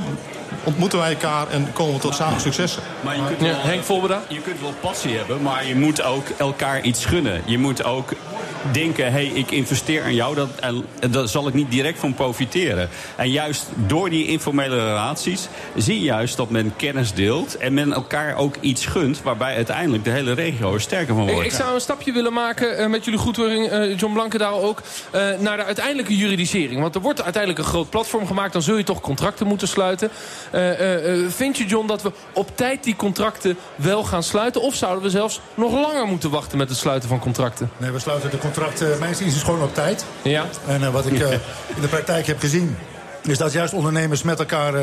ontmoeten 0.65 0.99
wij 0.99 1.11
elkaar 1.11 1.51
en 1.51 1.73
komen 1.73 1.95
we 1.95 2.01
tot 2.01 2.15
samen 2.15 2.41
successen. 2.41 2.83
Maar 3.01 3.17
je 3.17 3.23
kunt 3.27 3.41
wel, 3.41 3.49
ja, 3.49 3.57
Henk 3.57 3.85
Volbera? 3.85 4.23
Je 4.29 4.41
kunt 4.41 4.61
wel 4.61 4.75
passie 4.81 5.17
hebben, 5.17 5.43
maar 5.43 5.67
je 5.67 5.75
moet 5.77 6.03
ook 6.03 6.27
elkaar 6.39 6.83
iets 6.83 7.05
gunnen. 7.05 7.43
Je 7.45 7.59
moet 7.59 7.85
ook 7.85 8.13
denken, 8.73 9.05
hé, 9.05 9.11
hey, 9.11 9.27
ik 9.27 9.51
investeer 9.51 10.07
in 10.07 10.15
jou, 10.15 10.35
dat, 10.35 10.49
en 11.01 11.11
daar 11.11 11.29
zal 11.29 11.49
ik 11.49 11.55
niet 11.55 11.71
direct 11.71 11.99
van 11.99 12.15
profiteren. 12.15 12.89
En 13.17 13.31
juist 13.31 13.67
door 13.75 14.11
die 14.11 14.27
informele 14.27 14.77
relaties 14.77 15.49
zie 15.77 15.99
je 15.99 16.05
juist 16.05 16.37
dat 16.37 16.51
men 16.51 16.73
kennis 16.77 17.13
deelt... 17.13 17.57
en 17.57 17.75
men 17.75 17.93
elkaar 17.93 18.37
ook 18.37 18.57
iets 18.61 18.87
gunt, 18.87 19.23
waarbij 19.23 19.55
uiteindelijk 19.55 20.05
de 20.05 20.11
hele 20.11 20.33
regio 20.33 20.75
er 20.75 20.81
sterker 20.81 21.15
van 21.15 21.25
wordt. 21.25 21.41
Ik, 21.41 21.47
ik 21.47 21.53
zou 21.53 21.75
een 21.75 21.81
stapje 21.81 22.13
willen 22.13 22.33
maken, 22.33 22.81
uh, 22.81 22.87
met 22.87 23.05
jullie 23.05 23.21
goedkeuring, 23.21 23.73
uh, 23.73 23.99
John 23.99 24.13
Blankendaal 24.13 24.63
ook... 24.63 24.83
Uh, 25.15 25.21
naar 25.39 25.57
de 25.57 25.65
uiteindelijke 25.65 26.17
juridisering. 26.17 26.81
Want 26.81 26.95
er 26.95 27.01
wordt 27.01 27.23
uiteindelijk 27.23 27.63
een 27.63 27.71
groot 27.71 27.91
platform 27.91 28.27
gemaakt... 28.27 28.53
dan 28.53 28.63
zul 28.63 28.77
je 28.77 28.85
toch 28.85 29.01
contracten 29.01 29.47
moeten 29.47 29.69
sluiten. 29.69 30.11
Vind 31.29 31.59
je, 31.59 31.67
John, 31.67 31.87
dat 31.87 32.03
we 32.03 32.13
op 32.33 32.57
tijd 32.57 32.85
die 32.85 32.97
contracten 32.97 33.57
wel 33.77 34.05
gaan 34.05 34.23
sluiten? 34.23 34.63
Of 34.63 34.75
zouden 34.75 35.03
we 35.03 35.11
zelfs 35.11 35.41
nog 35.55 35.73
langer 35.73 36.07
moeten 36.07 36.31
wachten 36.31 36.59
met 36.59 36.69
het 36.69 36.79
sluiten 36.79 37.09
van 37.09 37.19
contracten? 37.19 37.71
Nee, 37.77 37.91
we 37.91 37.99
sluiten 37.99 38.31
de 38.31 38.39
contracten 38.39 38.87
contract, 38.87 39.19
mijn 39.19 39.35
is 39.35 39.43
gewoon 39.43 39.63
op 39.63 39.75
tijd. 39.75 40.05
Ja. 40.23 40.47
En 40.67 40.93
wat 40.93 41.07
ik 41.07 41.13
in 41.77 41.81
de 41.81 41.89
praktijk 41.89 42.27
heb 42.27 42.41
gezien... 42.41 42.77
is 43.23 43.39
dat 43.39 43.53
juist 43.53 43.73
ondernemers 43.73 44.23
met 44.23 44.39
elkaar 44.39 44.75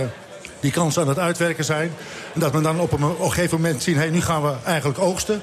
die 0.60 0.72
kans 0.72 1.00
aan 1.00 1.08
het 1.08 1.20
uitwerken 1.20 1.66
zijn. 1.66 1.94
En 2.34 2.40
dat 2.40 2.54
men 2.54 2.64
dan 2.64 2.80
op 2.80 2.92
een, 2.92 3.04
op 3.04 3.20
een 3.20 3.32
gegeven 3.32 3.62
moment 3.62 3.84
zien... 3.84 3.98
Hey, 3.98 4.10
nu 4.10 4.22
gaan 4.22 4.42
we 4.42 4.54
eigenlijk 4.66 5.00
oogsten. 5.00 5.42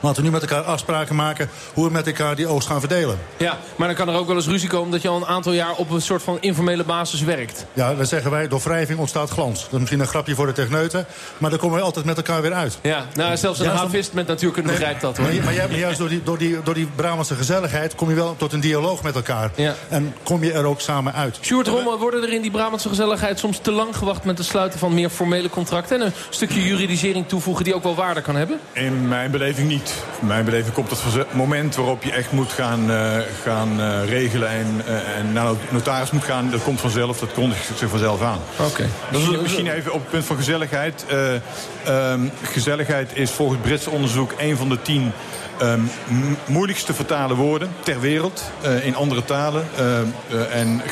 Laten 0.00 0.22
we 0.22 0.28
nu 0.28 0.32
met 0.34 0.42
elkaar 0.42 0.62
afspraken 0.62 1.16
maken 1.16 1.50
hoe 1.74 1.86
we 1.86 1.92
met 1.92 2.06
elkaar 2.06 2.36
die 2.36 2.46
oogst 2.46 2.68
gaan 2.68 2.80
verdelen. 2.80 3.18
Ja, 3.36 3.58
maar 3.76 3.86
dan 3.88 3.96
kan 3.96 4.08
er 4.08 4.14
ook 4.14 4.26
wel 4.26 4.36
eens 4.36 4.46
ruzie 4.46 4.68
komen 4.68 4.90
dat 4.90 5.02
je 5.02 5.08
al 5.08 5.16
een 5.16 5.26
aantal 5.26 5.52
jaar 5.52 5.74
op 5.76 5.90
een 5.90 6.02
soort 6.02 6.22
van 6.22 6.38
informele 6.40 6.84
basis 6.84 7.20
werkt. 7.20 7.66
Ja, 7.72 7.94
dan 7.94 8.06
zeggen 8.06 8.30
wij, 8.30 8.48
door 8.48 8.60
wrijving 8.60 8.98
ontstaat 8.98 9.30
glans. 9.30 9.60
Dat 9.62 9.72
is 9.72 9.78
misschien 9.78 10.00
een 10.00 10.06
grapje 10.06 10.34
voor 10.34 10.46
de 10.46 10.52
techneuten, 10.52 11.06
maar 11.38 11.50
dan 11.50 11.58
komen 11.58 11.78
we 11.78 11.84
altijd 11.84 12.04
met 12.04 12.16
elkaar 12.16 12.42
weer 12.42 12.52
uit. 12.52 12.78
Ja, 12.82 13.06
nou 13.14 13.36
zelfs 13.36 13.58
een 13.58 13.68
havist 13.68 14.12
met 14.12 14.26
natuurkunde 14.26 14.68
nee, 14.68 14.78
begrijpt 14.78 15.00
dat 15.00 15.16
hoor. 15.16 15.26
Maar, 15.26 15.44
maar, 15.44 15.54
maar 15.54 15.78
juist 15.78 15.98
door 15.98 16.08
die, 16.08 16.22
door, 16.22 16.38
die, 16.38 16.62
door 16.62 16.74
die 16.74 16.88
Brabantse 16.94 17.34
gezelligheid 17.34 17.94
kom 17.94 18.08
je 18.08 18.14
wel 18.14 18.34
tot 18.36 18.52
een 18.52 18.60
dialoog 18.60 19.02
met 19.02 19.14
elkaar. 19.14 19.50
Ja. 19.54 19.74
En 19.88 20.14
kom 20.22 20.44
je 20.44 20.52
er 20.52 20.64
ook 20.64 20.80
samen 20.80 21.14
uit. 21.14 21.38
Sjoerd 21.42 21.66
Rommel, 21.66 21.98
worden 21.98 22.22
er 22.22 22.32
in 22.32 22.42
die 22.42 22.50
Brabantse 22.50 22.88
gezelligheid 22.88 23.38
soms 23.38 23.58
te 23.58 23.70
lang 23.70 23.96
gewacht 23.96 24.24
met 24.24 24.38
het 24.38 24.46
sluiten 24.46 24.78
van 24.78 24.94
meer 24.94 25.10
formele 25.10 25.50
contracten? 25.50 26.00
En 26.00 26.06
een 26.06 26.12
stukje 26.30 26.62
juridisering 26.62 27.28
toevoegen 27.28 27.64
die 27.64 27.74
ook 27.74 27.82
wel 27.82 27.94
waarde 27.94 28.20
kan 28.20 28.36
hebben? 28.36 28.60
In 28.72 29.08
mijn 29.08 29.30
beleving 29.30 29.68
niet. 29.70 29.94
Mijn 30.20 30.44
beleving 30.44 30.74
komt 30.74 30.90
het 30.90 31.34
moment 31.34 31.76
waarop 31.76 32.02
je 32.02 32.12
echt 32.12 32.32
moet 32.32 32.52
gaan, 32.52 32.90
uh, 32.90 33.16
gaan 33.42 33.80
uh, 33.80 34.08
regelen 34.08 34.48
en, 34.48 34.82
uh, 34.86 35.18
en 35.18 35.32
naar 35.32 35.46
de 35.46 35.56
notaris 35.70 36.10
moet 36.10 36.24
gaan. 36.24 36.50
Dat 36.50 36.62
komt 36.62 36.80
vanzelf, 36.80 37.18
dat 37.18 37.32
kondigt 37.32 37.70
zich 37.76 37.88
vanzelf 37.88 38.22
aan. 38.22 38.38
Oké. 38.58 38.68
Okay. 38.68 38.86
Misschien, 39.12 39.42
misschien 39.42 39.70
even 39.70 39.92
op 39.92 40.00
het 40.00 40.10
punt 40.10 40.24
van 40.24 40.36
gezelligheid. 40.36 41.04
Um, 41.88 42.30
gezelligheid 42.42 43.10
is 43.14 43.30
volgens 43.30 43.60
Brits 43.60 43.86
onderzoek 43.86 44.32
een 44.38 44.56
van 44.56 44.68
de 44.68 44.82
tien 44.82 45.12
um, 45.62 45.90
moeilijkste 46.46 46.94
vertalen 46.94 47.36
woorden 47.36 47.70
ter 47.82 48.00
wereld 48.00 48.42
in 48.82 48.96
andere 48.96 49.24
talen. 49.24 49.64
en 50.50 50.82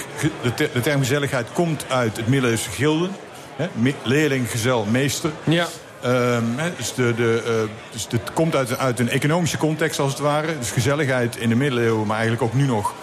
de, 0.43 0.55
ter 0.55 0.71
de 0.73 0.81
term 0.81 0.99
gezelligheid 0.99 1.47
komt 1.53 1.85
uit 1.89 2.17
het 2.17 2.29
middeleeuwse 2.29 2.71
gilde. 2.71 3.09
Hè, 3.57 3.69
leerling, 4.03 4.51
gezel, 4.51 4.85
meester. 4.85 5.31
Ja. 5.45 5.67
Um, 6.05 6.57
dus 6.77 6.95
de, 6.95 7.15
de, 7.15 7.43
uh, 7.47 7.93
dus 7.93 8.07
het 8.11 8.33
komt 8.33 8.57
uit, 8.57 8.79
uit 8.79 8.99
een 8.99 9.09
economische 9.09 9.57
context 9.57 9.99
als 9.99 10.13
het 10.13 10.21
ware. 10.21 10.59
Dus 10.59 10.71
gezelligheid 10.71 11.37
in 11.37 11.49
de 11.49 11.55
middeleeuwen, 11.55 12.07
maar 12.07 12.17
eigenlijk 12.17 12.43
ook 12.43 12.55
nu 12.55 12.67
nog 12.67 12.95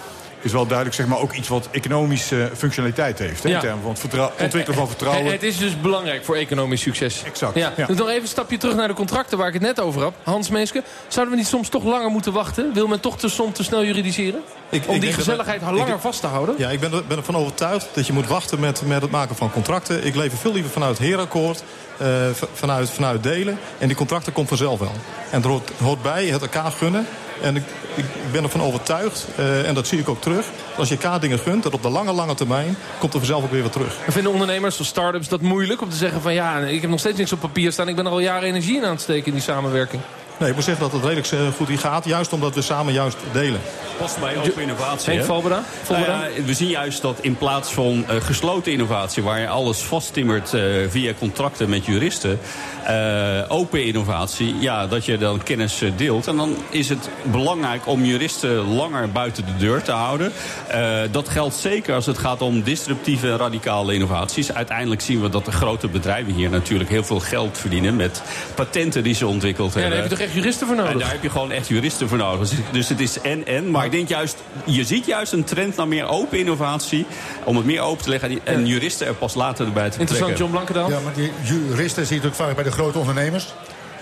is 0.46 0.52
wel 0.52 0.66
duidelijk 0.66 0.96
zeg 0.96 1.08
maar, 1.08 1.20
ook 1.20 1.34
iets 1.34 1.48
wat 1.48 1.68
economische 1.72 2.52
functionaliteit 2.56 3.20
heeft. 3.20 3.44
Hè, 3.44 3.50
ja. 3.50 3.56
In 3.56 3.62
termen 3.62 3.84
van 3.84 4.10
het 4.10 4.42
ontwikkelen 4.42 4.78
van 4.78 4.88
vertrouwen. 4.88 5.32
Het 5.32 5.44
is 5.44 5.58
dus 5.58 5.82
belangrijk 5.82 6.26
voor 6.26 6.36
economisch 6.36 6.82
succes. 6.82 7.24
Exact. 7.24 7.56
Ja. 7.56 7.74
ja. 7.78 7.86
Dus 7.86 7.98
nog 7.98 8.10
even 8.10 8.22
een 8.22 8.28
stapje 8.28 8.58
terug 8.58 8.76
naar 8.76 8.88
de 8.88 8.94
contracten 8.94 9.38
waar 9.38 9.48
ik 9.48 9.54
het 9.54 9.62
net 9.62 9.80
over 9.80 10.02
had. 10.02 10.14
Hans 10.24 10.50
Meeske, 10.50 10.84
zouden 11.08 11.34
we 11.34 11.40
niet 11.40 11.50
soms 11.50 11.70
toch 11.70 11.84
langer 11.84 12.10
moeten 12.10 12.34
wachten? 12.34 12.74
Wil 12.74 12.88
men 12.88 13.00
toch 13.00 13.18
te, 13.18 13.30
soms 13.30 13.56
te 13.56 13.64
snel 13.64 13.84
juridiseren? 13.84 14.42
Ik, 14.70 14.88
Om 14.88 14.96
ik 14.96 15.02
die 15.02 15.14
gezelligheid 15.14 15.62
dat, 15.62 15.72
langer 15.72 15.96
ik, 15.96 16.02
vast 16.02 16.22
te 16.22 16.28
houden? 16.28 16.56
Ja, 16.58 16.70
ik 16.70 16.80
ben, 16.80 16.92
ben 17.08 17.18
ervan 17.18 17.36
overtuigd 17.36 17.88
dat 17.94 18.08
je 18.08 18.14
moet 18.14 18.28
wachten 18.28 18.60
met, 18.60 18.82
met 18.86 19.02
het 19.02 19.12
maken 19.12 19.36
van 19.36 19.52
contracten. 19.52 20.06
Ik 20.06 20.16
lever 20.16 20.38
veel 20.38 20.54
liever 20.54 20.72
vanuit 20.72 20.98
heerakkoord. 20.98 21.64
Uh, 22.02 22.08
vanuit, 22.54 22.90
vanuit 22.90 23.24
delen. 23.24 23.58
En 23.78 23.88
die 23.88 23.98
contracten 23.98 24.34
komt 24.34 24.48
vanzelf 24.48 24.80
wel. 24.80 24.92
En 25.32 25.44
er 25.44 25.50
hoort, 25.50 25.72
hoort 25.82 26.02
bij 26.02 26.26
het 26.26 26.42
elkaar 26.42 26.72
gunnen. 26.72 27.08
En 27.42 27.56
ik, 27.56 27.64
ik 27.96 28.06
ben 28.32 28.44
ervan 28.44 28.62
overtuigd, 28.62 29.28
uh, 29.40 29.68
en 29.68 29.74
dat 29.74 29.88
zie 29.88 30.00
ik 30.00 30.10
ook 30.10 30.22
terug... 30.22 30.46
als 30.78 30.90
je 30.90 30.96
elkaar 30.96 31.20
dingen 31.20 31.40
gunt, 31.40 31.64
dat 31.64 31.74
op 31.74 31.82
de 31.82 31.90
lange, 31.90 32.12
lange 32.12 32.36
termijn... 32.36 32.78
komt 33.00 33.14
er 33.14 33.20
vanzelf 33.20 33.44
ook 33.44 33.52
weer 33.52 33.64
wat 33.64 33.72
terug. 33.72 33.98
En 34.06 34.12
vinden 34.12 34.32
ondernemers 34.32 34.80
of 34.80 34.86
start-ups 34.86 35.28
dat 35.28 35.42
moeilijk 35.42 35.82
om 35.82 35.90
te 35.90 35.96
zeggen 35.96 36.22
van... 36.22 36.34
ja, 36.34 36.60
ik 36.60 36.82
heb 36.82 36.90
nog 36.90 37.00
steeds 37.00 37.18
niks 37.18 37.32
op 37.32 37.40
papier 37.40 37.72
staan... 37.72 37.88
ik 37.88 37.96
ben 37.96 38.06
er 38.06 38.12
al 38.12 38.20
jaren 38.20 38.48
energie 38.48 38.78
in 38.78 38.84
aan 38.84 38.92
het 38.92 39.02
steken 39.02 39.26
in 39.26 39.34
die 39.34 39.42
samenwerking? 39.42 40.02
Nee, 40.40 40.50
ik 40.50 40.56
moet 40.56 40.64
zeggen 40.64 40.84
dat 40.84 40.92
het 40.92 41.04
redelijk 41.04 41.32
eh, 41.32 41.40
goed 41.58 41.68
hier 41.68 41.80
gaat. 41.80 42.06
Juist 42.06 42.34
omdat 42.34 42.56
we 42.56 42.62
samen 42.62 42.94
juist 42.94 43.18
delen. 43.32 43.60
Past 43.98 44.20
bij 44.20 44.38
open 44.38 44.62
innovatie. 44.62 45.14
Henk? 45.14 45.26
Nou 45.90 46.46
we 46.46 46.54
zien 46.54 46.70
juist 46.70 47.02
dat 47.02 47.18
in 47.22 47.36
plaats 47.36 47.72
van 47.72 48.06
eh, 48.08 48.16
gesloten 48.22 48.72
innovatie... 48.72 49.24
waar 49.24 49.40
je 49.40 49.48
alles 49.48 49.78
vasttimmert 49.82 50.54
eh, 50.54 50.62
via 50.90 51.14
contracten 51.20 51.70
met 51.70 51.86
juristen... 51.86 52.40
eh, 52.86 53.44
open 53.48 53.86
innovatie, 53.86 54.56
ja, 54.60 54.88
dat 54.88 55.06
je 55.06 55.18
dan 55.18 55.44
kennis 55.44 55.84
deelt. 55.96 56.28
En 56.28 56.38
dan 56.38 56.56
is 56.70 56.90
het 56.90 57.10
belangrijk 57.24 57.88
om 57.88 58.04
juristen 58.06 58.76
langer 58.76 59.12
buiten 59.12 59.46
de 59.46 59.56
deur 59.58 59.82
te 59.82 59.92
houden. 59.92 60.32
Eh, 60.68 61.00
dat 61.12 61.30
geldt 61.30 61.56
zeker 61.56 61.96
als 61.96 62.06
het 62.06 62.18
gaat 62.18 62.42
om 62.42 62.64
disruptieve 62.64 63.32
en 63.32 63.38
radicale 63.38 63.94
innovaties. 63.94 64.54
Uiteindelijk 64.54 65.02
zien 65.02 65.22
we 65.22 65.30
dat 65.30 65.46
de 65.46 65.52
grote 65.52 65.88
bedrijven 65.88 66.34
hier 66.34 66.50
natuurlijk 66.50 66.90
heel 66.90 67.04
veel 67.04 67.20
geld 67.20 67.58
verdienen... 67.58 67.96
met 67.96 68.22
patenten 68.56 69.04
die 69.04 69.16
ze 69.16 69.28
ontwikkeld 69.28 69.74
hebben. 69.74 69.94
heb 69.94 70.04
je 70.04 70.10
toch 70.10 70.25
echt 70.26 70.34
juristen 70.34 70.68
voor 70.68 70.76
En 70.78 70.84
nodig? 70.84 71.02
daar 71.02 71.12
heb 71.12 71.24
je 71.24 71.30
gewoon 71.30 71.52
echt 71.52 71.68
juristen 71.68 72.08
voor 72.08 72.18
nodig. 72.18 72.50
Dus- 72.50 72.60
Dus 72.72 72.90
het 72.90 73.00
is 73.00 73.22
en-en. 73.22 73.72
Maar 73.72 73.86
ik 73.86 73.92
denk 73.92 74.08
juist, 74.08 74.38
je 74.66 74.84
ziet 74.84 75.06
juist 75.06 75.32
een 75.34 75.44
trend 75.44 75.76
naar 75.76 75.88
meer 75.88 76.06
open 76.08 76.40
innovatie. 76.40 77.06
Om 77.44 77.56
het 77.56 77.66
meer 77.66 77.82
open 77.82 78.04
te 78.04 78.10
leggen. 78.10 78.40
En 78.44 78.68
juristen 78.68 79.08
er 79.08 79.14
pas 79.14 79.34
later 79.34 79.72
bij 79.72 79.90
te 79.90 80.00
Interessant, 80.00 80.10
betrekken. 80.10 80.38
John 80.38 80.52
Blankendaal. 80.52 80.90
Ja, 80.90 81.00
maar 81.04 81.14
die 81.14 81.32
juristen 81.44 82.06
zie 82.06 82.16
je 82.16 82.22
natuurlijk 82.22 82.36
vaak 82.36 82.56
bij 82.56 82.64
de 82.64 82.72
grote 82.72 82.98
ondernemers. 83.00 83.54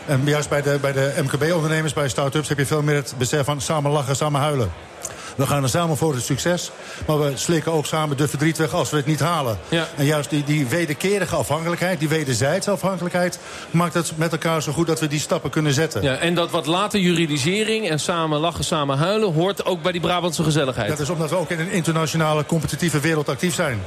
En 0.05 0.21
juist 0.25 0.49
bij 0.49 0.61
de, 0.61 0.77
bij 0.81 0.91
de 0.91 1.13
MKB-ondernemers, 1.23 1.93
bij 1.93 2.09
start-ups... 2.09 2.49
heb 2.49 2.57
je 2.57 2.65
veel 2.65 2.81
meer 2.81 2.95
het 2.95 3.13
besef 3.17 3.45
van 3.45 3.61
samen 3.61 3.91
lachen, 3.91 4.15
samen 4.15 4.41
huilen. 4.41 4.71
We 5.35 5.47
gaan 5.47 5.63
er 5.63 5.69
samen 5.69 5.97
voor 5.97 6.13
het 6.13 6.23
succes. 6.23 6.71
Maar 7.07 7.19
we 7.19 7.31
slikken 7.35 7.71
ook 7.71 7.85
samen 7.85 8.17
de 8.17 8.27
verdriet 8.27 8.57
weg 8.57 8.73
als 8.73 8.89
we 8.89 8.97
het 8.97 9.05
niet 9.05 9.19
halen. 9.19 9.57
Ja. 9.69 9.87
En 9.95 10.05
juist 10.05 10.29
die, 10.29 10.43
die 10.43 10.65
wederkerige 10.65 11.35
afhankelijkheid, 11.35 11.99
die 11.99 12.07
wederzijdse 12.07 12.71
afhankelijkheid... 12.71 13.39
maakt 13.71 13.93
het 13.93 14.11
met 14.15 14.31
elkaar 14.31 14.61
zo 14.61 14.71
goed 14.71 14.87
dat 14.87 14.99
we 14.99 15.07
die 15.07 15.19
stappen 15.19 15.49
kunnen 15.49 15.73
zetten. 15.73 16.01
Ja, 16.01 16.15
en 16.15 16.35
dat 16.35 16.51
wat 16.51 16.65
later 16.65 16.99
juridisering 16.99 17.89
en 17.89 17.99
samen 17.99 18.39
lachen, 18.39 18.63
samen 18.63 18.97
huilen... 18.97 19.33
hoort 19.33 19.65
ook 19.65 19.81
bij 19.81 19.91
die 19.91 20.01
Brabantse 20.01 20.43
gezelligheid. 20.43 20.89
Dat 20.89 20.99
is 20.99 21.09
omdat 21.09 21.29
we 21.29 21.35
ook 21.35 21.49
in 21.49 21.59
een 21.59 21.71
internationale 21.71 22.45
competitieve 22.45 22.99
wereld 22.99 23.29
actief 23.29 23.53
zijn. 23.53 23.81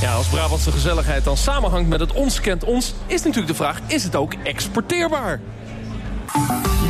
Ja, 0.00 0.14
als 0.14 0.26
Brabantse 0.26 0.72
gezelligheid 0.72 1.24
dan 1.24 1.36
samenhangt 1.36 1.88
met 1.88 2.00
het 2.00 2.12
ons 2.12 2.40
kent 2.40 2.64
ons... 2.64 2.94
is 3.06 3.22
natuurlijk 3.22 3.48
de 3.48 3.54
vraag, 3.54 3.78
is 3.86 4.04
het 4.04 4.16
ook 4.16 4.34
exporteerbaar? 4.42 5.40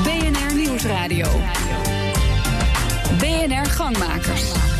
BNR 0.02 0.54
Nieuwsradio. 0.54 1.26
BNR 3.18 3.66
Gangmakers. 3.76 4.74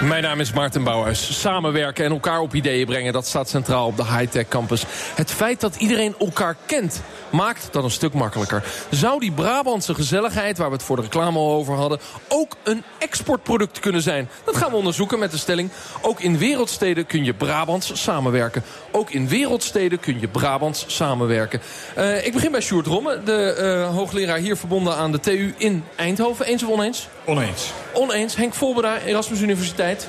Mijn 0.00 0.22
naam 0.22 0.40
is 0.40 0.52
Maarten 0.52 0.84
Bouwhuis. 0.84 1.40
Samenwerken 1.40 2.04
en 2.04 2.10
elkaar 2.10 2.40
op 2.40 2.54
ideeën 2.54 2.86
brengen, 2.86 3.12
dat 3.12 3.26
staat 3.26 3.48
centraal 3.48 3.86
op 3.86 3.96
de 3.96 4.04
high-tech 4.04 4.48
campus. 4.48 4.84
Het 5.14 5.30
feit 5.30 5.60
dat 5.60 5.76
iedereen 5.76 6.14
elkaar 6.18 6.56
kent, 6.66 7.02
maakt 7.30 7.68
dat 7.70 7.84
een 7.84 7.90
stuk 7.90 8.12
makkelijker. 8.12 8.64
Zou 8.90 9.20
die 9.20 9.32
Brabantse 9.32 9.94
gezelligheid, 9.94 10.58
waar 10.58 10.68
we 10.68 10.74
het 10.74 10.82
voor 10.82 10.96
de 10.96 11.02
reclame 11.02 11.38
al 11.38 11.52
over 11.52 11.74
hadden... 11.74 11.98
ook 12.28 12.56
een 12.62 12.82
exportproduct 12.98 13.78
kunnen 13.78 14.02
zijn? 14.02 14.28
Dat 14.44 14.56
gaan 14.56 14.70
we 14.70 14.76
onderzoeken 14.76 15.18
met 15.18 15.30
de 15.30 15.38
stelling... 15.38 15.70
ook 16.00 16.20
in 16.20 16.38
wereldsteden 16.38 17.06
kun 17.06 17.24
je 17.24 17.34
Brabants 17.34 18.02
samenwerken. 18.02 18.62
Ook 18.90 19.10
in 19.10 19.28
wereldsteden 19.28 20.00
kun 20.00 20.20
je 20.20 20.28
Brabants 20.28 20.84
samenwerken. 20.86 21.60
Eh, 21.94 22.26
ik 22.26 22.32
begin 22.32 22.50
bij 22.50 22.60
Sjoerd 22.60 22.86
Romme, 22.86 23.22
de 23.22 23.52
eh, 23.52 23.94
hoogleraar 23.94 24.38
hier 24.38 24.56
verbonden 24.56 24.96
aan 24.96 25.12
de 25.12 25.20
TU 25.20 25.54
in 25.56 25.84
Eindhoven. 25.96 26.46
Eens 26.46 26.62
of 26.62 26.70
oneens? 26.70 27.08
Oneens. 27.30 27.72
Oneens. 27.94 28.36
Henk 28.36 28.54
Volbera, 28.54 28.98
Erasmus 28.98 29.40
Universiteit. 29.40 30.08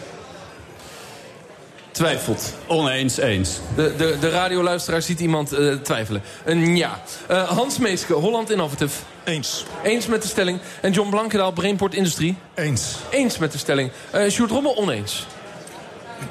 Twijfelt. 1.91 2.53
Oneens, 2.67 3.17
eens. 3.17 3.59
De, 3.75 3.93
de, 3.97 4.17
de 4.19 4.29
radioluisteraar 4.29 5.01
ziet 5.01 5.19
iemand 5.19 5.53
eh, 5.53 5.73
twijfelen. 5.73 6.21
Een 6.45 6.75
ja. 6.77 6.99
Eh, 7.27 7.49
Hans 7.49 7.77
Meeske, 7.79 8.13
Holland 8.13 8.51
Innovative. 8.51 8.95
Eens. 9.23 9.65
Eens 9.83 10.07
met 10.07 10.21
de 10.21 10.27
stelling. 10.27 10.59
En 10.81 10.91
John 10.91 11.09
Blankendaal, 11.09 11.51
Brainport 11.51 11.93
Industrie. 11.93 12.35
Eens. 12.55 12.95
Eens 13.09 13.37
met 13.37 13.51
de 13.51 13.57
stelling. 13.57 13.91
Eh 14.11 14.29
Sjoerd 14.29 14.51
Rommel, 14.51 14.77
oneens. 14.77 15.25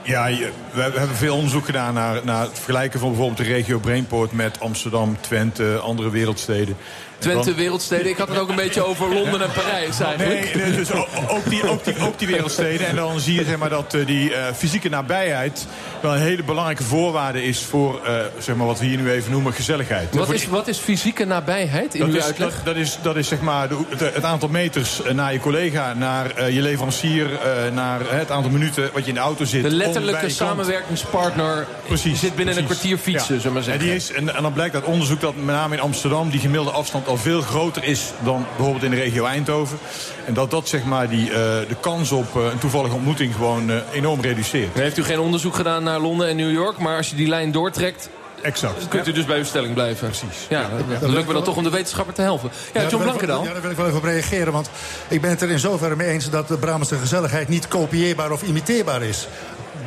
Ja, 0.03 0.27
je- 0.27 0.51
we 0.73 0.81
hebben 0.81 1.17
veel 1.17 1.35
onderzoek 1.37 1.65
gedaan 1.65 1.95
naar, 1.95 2.21
naar 2.25 2.43
het 2.43 2.53
vergelijken 2.55 3.01
van 3.01 3.09
bijvoorbeeld 3.09 3.39
de 3.47 3.53
regio 3.53 3.79
Brainport 3.79 4.33
met 4.33 4.61
Amsterdam, 4.61 5.17
Twente, 5.21 5.79
andere 5.83 6.11
wereldsteden. 6.11 6.77
Twente, 7.21 7.55
wereldsteden. 7.55 8.09
Ik 8.11 8.17
had 8.17 8.29
het 8.29 8.39
ook 8.39 8.49
een 8.49 8.57
beetje 8.57 8.85
over 8.85 9.15
Londen 9.15 9.43
en 9.43 9.53
Parijs 9.53 10.01
eigenlijk. 10.01 10.55
Nee, 10.55 10.77
dus 10.77 10.93
ook 10.93 11.49
die, 11.49 11.69
ook, 11.69 11.85
die, 11.85 11.99
ook 11.99 12.19
die 12.19 12.29
wereldsteden. 12.29 12.87
En 12.87 12.97
dan 12.97 13.21
zie 13.21 13.35
je 13.35 13.45
zeg 13.45 13.57
maar, 13.57 13.69
dat 13.69 13.95
eh, 13.95 14.07
die 14.07 14.35
eh, 14.35 14.55
fysieke 14.55 14.89
nabijheid 14.89 15.67
wel 16.01 16.15
een 16.15 16.21
hele 16.21 16.43
belangrijke 16.43 16.83
voorwaarde 16.83 17.45
is 17.45 17.63
voor 17.65 18.01
eh, 18.05 18.15
zeg 18.39 18.57
maar, 18.57 18.67
wat 18.67 18.79
we 18.79 18.87
hier 18.87 18.99
nu 18.99 19.11
even 19.11 19.31
noemen 19.31 19.53
gezelligheid. 19.53 20.15
Wat 20.15 20.33
is, 20.33 20.47
wat 20.47 20.69
is 20.69 20.79
fysieke 20.79 21.25
nabijheid 21.25 21.95
in 21.95 22.01
dat 22.01 22.09
uw 22.09 22.17
is, 22.17 22.25
uitleg? 22.25 22.55
dat, 22.55 22.65
dat 22.65 22.77
is, 22.77 22.99
dat 23.03 23.17
is 23.17 23.29
zeg 23.29 23.41
maar 23.41 23.69
de, 23.69 23.77
het, 23.89 24.15
het 24.15 24.25
aantal 24.25 24.49
meters 24.49 25.01
naar 25.13 25.33
je 25.33 25.41
collega, 25.41 25.95
naar 25.95 26.51
je 26.51 26.63
leverancier, 26.63 27.29
naar 27.73 28.01
het 28.05 28.31
aantal 28.31 28.51
minuten 28.51 28.91
wat 28.93 29.03
je 29.03 29.09
in 29.09 29.15
de 29.15 29.21
auto 29.21 29.45
zit. 29.45 29.63
De 29.63 29.71
letterlijke 29.71 30.29
samenwerkingspartner 30.29 31.67
Precies, 31.87 32.21
zit 32.21 32.35
binnen 32.37 32.57
een 32.57 32.65
kwartier 32.65 32.99
fietsen, 32.99 33.35
Ja. 33.35 33.41
zullen 33.41 33.57
maar 33.57 33.57
En, 33.57 33.65
zeggen. 33.65 33.85
die 33.85 33.95
is, 33.95 34.13
en, 34.13 34.37
en 34.37 34.43
dan 34.43 34.53
blijkt 34.53 34.75
uit 34.75 34.85
onderzoek 34.85 35.21
dat 35.21 35.37
met 35.37 35.55
name 35.55 35.75
in 35.75 35.81
Amsterdam... 35.81 36.31
die 36.31 36.41
gemiddelde 36.41 36.71
afstand 36.71 37.09
al 37.11 37.17
veel 37.17 37.41
groter 37.41 37.85
is 37.85 38.13
dan 38.25 38.47
bijvoorbeeld 38.57 38.85
in 38.85 38.91
de 38.91 38.97
regio 38.97 39.25
Eindhoven. 39.25 39.79
En 40.27 40.35
dat 40.35 40.51
dat 40.51 40.69
zeg 40.69 40.85
maar 40.85 41.09
die, 41.09 41.27
eh, 41.29 41.35
de 41.69 41.77
kans 41.81 42.13
op 42.13 42.37
eh, 42.37 42.43
een 42.53 42.59
toevallige 42.59 42.95
ontmoeting 42.95 43.35
gewoon 43.35 43.71
eh, 43.71 43.77
enorm 43.93 44.21
reduceert. 44.21 44.75
Heeft 44.75 44.97
u 44.99 45.05
geen 45.05 45.19
onderzoek 45.19 45.55
gedaan 45.55 45.83
naar 45.83 45.99
Londen 46.01 46.29
en 46.29 46.37
New 46.37 46.53
York... 46.53 46.79
maar 46.79 46.97
als 46.97 47.11
je 47.11 47.17
die 47.17 47.29
lijn 47.29 47.53
doortrekt, 47.53 48.09
Exact. 48.43 48.89
kunt 48.89 49.07
u 49.09 49.13
dus 49.13 49.25
bij 49.25 49.39
uw 49.39 49.45
stelling 49.45 49.75
blijven. 49.75 50.07
Precies. 50.09 50.47
Ja, 50.49 50.69
dan 51.01 51.11
lukt 51.11 51.27
me 51.27 51.33
dat 51.33 51.45
toch 51.45 51.57
om 51.57 51.63
de 51.63 51.71
wetenschapper 51.71 52.15
te 52.15 52.23
helpen. 52.23 52.51
Ja, 52.73 52.81
daar 52.81 52.83
John 52.83 52.89
wil 52.91 52.99
ik- 52.99 53.05
Blankendaal. 53.05 53.45
Ja, 53.45 53.53
daar 53.53 53.63
wil 53.63 53.71
ik 53.71 53.77
wel 53.77 53.87
even 53.87 53.99
op 53.99 54.05
reageren. 54.05 54.53
Want 54.53 54.71
ik 55.09 55.21
ben 55.21 55.31
het 55.31 55.43
er 55.43 55.51
in 55.51 55.59
zoverre 55.59 55.97
mee 55.97 56.09
eens 56.09 56.31
dat 56.31 56.49
de 56.49 56.57
Brabantse 56.59 56.97
gezelligheid 56.97 57.49
niet 57.49 57.69
kopieerbaar 57.69 58.31
of 58.31 58.43
imiteerbaar 58.43 59.03
is. 59.03 59.29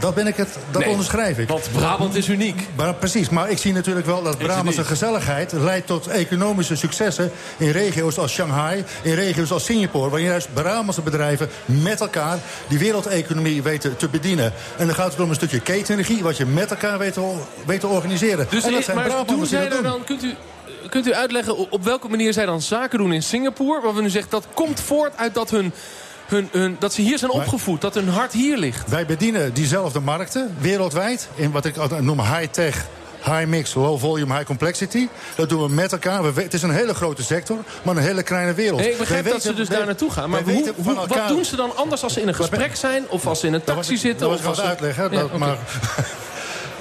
Dat 0.04 0.16
ben 0.16 0.28
ik 0.28 0.36
het, 0.36 0.58
dat 0.72 0.82
Nee, 0.82 0.90
onderschrijf 0.90 1.38
ik. 1.38 1.48
Want 1.48 1.70
Brabant 1.72 2.16
is 2.16 2.28
uniek. 2.28 2.68
Maar, 2.76 2.94
precies, 2.94 3.30
maar 3.30 3.50
ik 3.50 3.58
zie 3.58 3.74
natuurlijk 3.74 4.06
wel 4.06 4.24
dat 4.24 4.38
Brabantse 4.38 4.84
gezelligheid 4.84 5.52
leidt 5.52 5.88
tot 5.88 6.08
economische 6.08 6.76
successen 6.76 7.32
in 7.58 7.70
regio's 7.70 8.18
als 8.18 8.32
Shanghai, 8.34 8.84
in 9.02 9.14
regio's 9.14 9.52
als 9.52 9.66
Singapore, 9.66 10.10
waar 10.10 10.20
juist 10.20 10.54
Brabantse 10.54 11.02
bedrijven 11.02 11.50
met 11.66 12.02
elkaar 12.02 12.38
die 12.68 12.78
wereldeconomie 12.80 13.62
weten 13.64 13.98
te 13.98 14.10
bedienen. 14.10 14.54
En 14.78 14.86
dan 14.86 14.96
gaat 14.96 15.12
het 15.12 15.20
om 15.22 15.30
een 15.30 15.36
stukje 15.36 15.60
ketenenergie, 15.60 16.24
wat 16.24 16.38
je 16.38 16.46
met 16.46 16.70
elkaar 16.72 16.98
weet 16.98 17.14
te, 17.14 17.34
weet 17.66 17.80
te 17.80 17.88
organiseren. 17.88 18.48
Dus 18.50 18.64
en 18.64 18.70
dat 18.72 18.80
is- 18.80 18.86
zijn 18.86 18.98
die 18.98 19.70
dat 19.70 19.72
doen. 19.72 19.84
dan, 19.84 20.04
kunt 20.04 20.24
u, 20.24 20.34
kunt 20.90 21.08
u 21.08 21.14
uitleggen 21.14 21.58
op- 21.72 21.84
welke 21.84 22.08
manier 22.08 22.34
zij 22.34 22.46
dan 22.46 22.62
zaken 22.62 22.98
doen 23.00 23.14
in 23.14 23.24
Singapore? 23.24 23.82
Waar 23.82 23.96
we 23.96 24.02
nu 24.02 24.10
zeggen 24.10 24.32
dat 24.32 24.46
komt 24.54 24.80
voort 24.80 25.18
uit 25.18 25.34
dat, 25.34 25.50
hun, 25.50 25.74
hun, 26.26 26.50
hun, 26.52 26.76
dat 26.80 26.94
ze 26.94 27.02
hier 27.02 27.18
zijn 27.18 27.32
opgevoed. 27.32 27.82
Dat 27.82 27.94
hun 27.94 28.10
hart 28.10 28.34
hier 28.34 28.58
ligt. 28.58 28.90
Wij 28.90 29.06
bedienen 29.06 29.54
diezelfde 29.54 30.00
markten 30.00 30.56
wereldwijd. 30.60 31.28
In 31.36 31.52
wat 31.52 31.66
ik 31.66 32.00
noem 32.02 32.20
high-tech, 32.22 32.86
high-mix, 33.24 33.74
low-volume, 33.74 34.34
high-complexity. 34.34 35.08
Dat 35.36 35.50
doen 35.50 35.62
we 35.64 35.70
met 35.74 35.92
elkaar. 35.92 36.34
We, 36.34 36.42
het 36.42 36.54
is 36.54 36.62
een 36.62 36.72
hele 36.72 36.94
grote 36.94 37.24
sector, 37.24 37.58
maar 37.84 37.96
een 37.98 38.02
hele 38.04 38.24
kleine 38.24 38.54
wereld. 38.54 38.80
Nee, 38.80 38.92
ik 38.92 38.98
begrijp 38.98 39.30
dat 39.30 39.42
ze 39.42 39.54
dus 39.54 39.68
wij- 39.68 39.78
daar 39.78 39.86
naartoe 39.86 40.12
gaan. 40.12 40.30
Maar 40.30 40.42
hoe, 40.44 40.74
van 40.82 40.96
wat 40.96 41.08
elkaar- 41.10 41.28
doen 41.28 41.46
ze 41.46 41.56
dan 41.56 41.76
anders 41.76 42.04
als 42.04 42.14
ze 42.14 42.22
in 42.22 42.28
een 42.28 42.36
gesprek 42.36 42.76
zijn? 42.76 43.04
Of 43.10 43.28
als 43.28 43.40
ze 43.40 43.48
in 43.48 43.54
een 43.54 43.62
Dat 43.66 43.76
was 43.76 43.86
taxi 43.88 44.02
zitten? 44.02 44.20
Dat 44.20 44.30
was 44.30 44.38
of 44.40 44.44
ik 44.44 44.50
als 44.50 44.58
ze- 44.60 44.64
uitleggen. 44.66 45.12
Ja, 45.12 45.38
maar, 45.38 45.58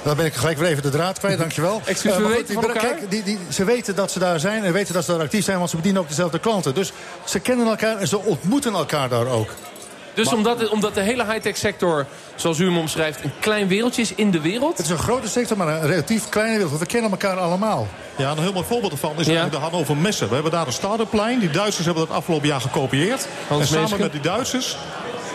dan 0.03 0.15
ben 0.15 0.25
ik 0.25 0.33
gelijk 0.33 0.57
weer 0.57 0.69
even 0.69 0.83
de 0.83 0.89
draad 0.89 1.19
kwijt, 1.19 1.37
dankjewel. 1.37 1.81
Excuus, 1.85 2.11
Eh, 2.11 2.17
we 2.17 2.27
weten 2.27 2.45
die- 2.45 2.55
van 2.55 2.63
elkaar? 2.63 2.81
Kijk, 2.81 3.09
die, 3.11 3.23
die, 3.23 3.37
ze 3.49 3.63
weten 3.63 3.95
dat 3.95 4.11
ze 4.11 4.19
daar 4.19 4.39
zijn 4.39 4.63
en 4.63 4.73
weten 4.73 4.93
dat 4.93 5.05
ze 5.05 5.11
daar 5.11 5.21
actief 5.21 5.43
zijn... 5.43 5.57
want 5.57 5.69
ze 5.69 5.75
bedienen 5.75 6.01
ook 6.01 6.07
dezelfde 6.07 6.39
klanten. 6.39 6.73
Dus 6.73 6.91
ze 7.23 7.39
kennen 7.39 7.67
elkaar 7.67 7.97
en 7.97 8.07
ze 8.07 8.19
ontmoeten 8.19 8.73
elkaar 8.73 9.09
daar 9.09 9.27
ook. 9.27 9.49
Dus 10.13 10.33
omdat, 10.33 10.59
de- 10.59 10.71
omdat 10.71 10.93
de 10.93 11.01
hele 11.01 11.25
high-tech 11.25 11.57
sector, 11.57 12.05
zoals 12.35 12.59
u 12.59 12.65
hem 12.65 12.77
omschrijft... 12.77 13.23
een 13.23 13.31
klein 13.39 13.67
wereldje 13.67 14.01
is 14.01 14.15
in 14.15 14.31
de 14.31 14.41
wereld... 14.41 14.77
Het 14.77 14.85
is 14.85 14.91
een 14.91 14.97
grote 14.97 15.27
sector, 15.27 15.57
maar 15.57 15.67
een 15.67 15.87
relatief 15.87 16.29
kleine 16.29 16.51
wereld. 16.53 16.69
Want 16.71 16.81
we 16.83 16.87
kennen 16.89 17.11
elkaar 17.11 17.37
allemaal. 17.37 17.87
Ja, 18.15 18.31
een 18.31 18.37
heel 18.39 18.53
mooi 18.53 18.65
voorbeeld 18.65 18.91
ervan 18.91 19.11
is 19.11 19.25
Ja. 19.25 19.31
eigenlijk 19.31 19.51
de 19.55 19.69
Hannover 19.69 19.97
Messen. 19.97 20.27
We 20.27 20.33
hebben 20.33 20.51
daar 20.51 20.67
een 20.67 20.73
start-upplein. 20.73 21.39
Die 21.39 21.49
Duitsers 21.49 21.85
hebben 21.85 22.07
dat 22.07 22.15
afgelopen 22.15 22.47
jaar 22.47 22.61
gekopieerd. 22.61 23.27
Hans 23.47 23.61
en 23.61 23.67
samen 23.87 23.99
met 23.99 24.11
die 24.11 24.21
Duitsers 24.21 24.77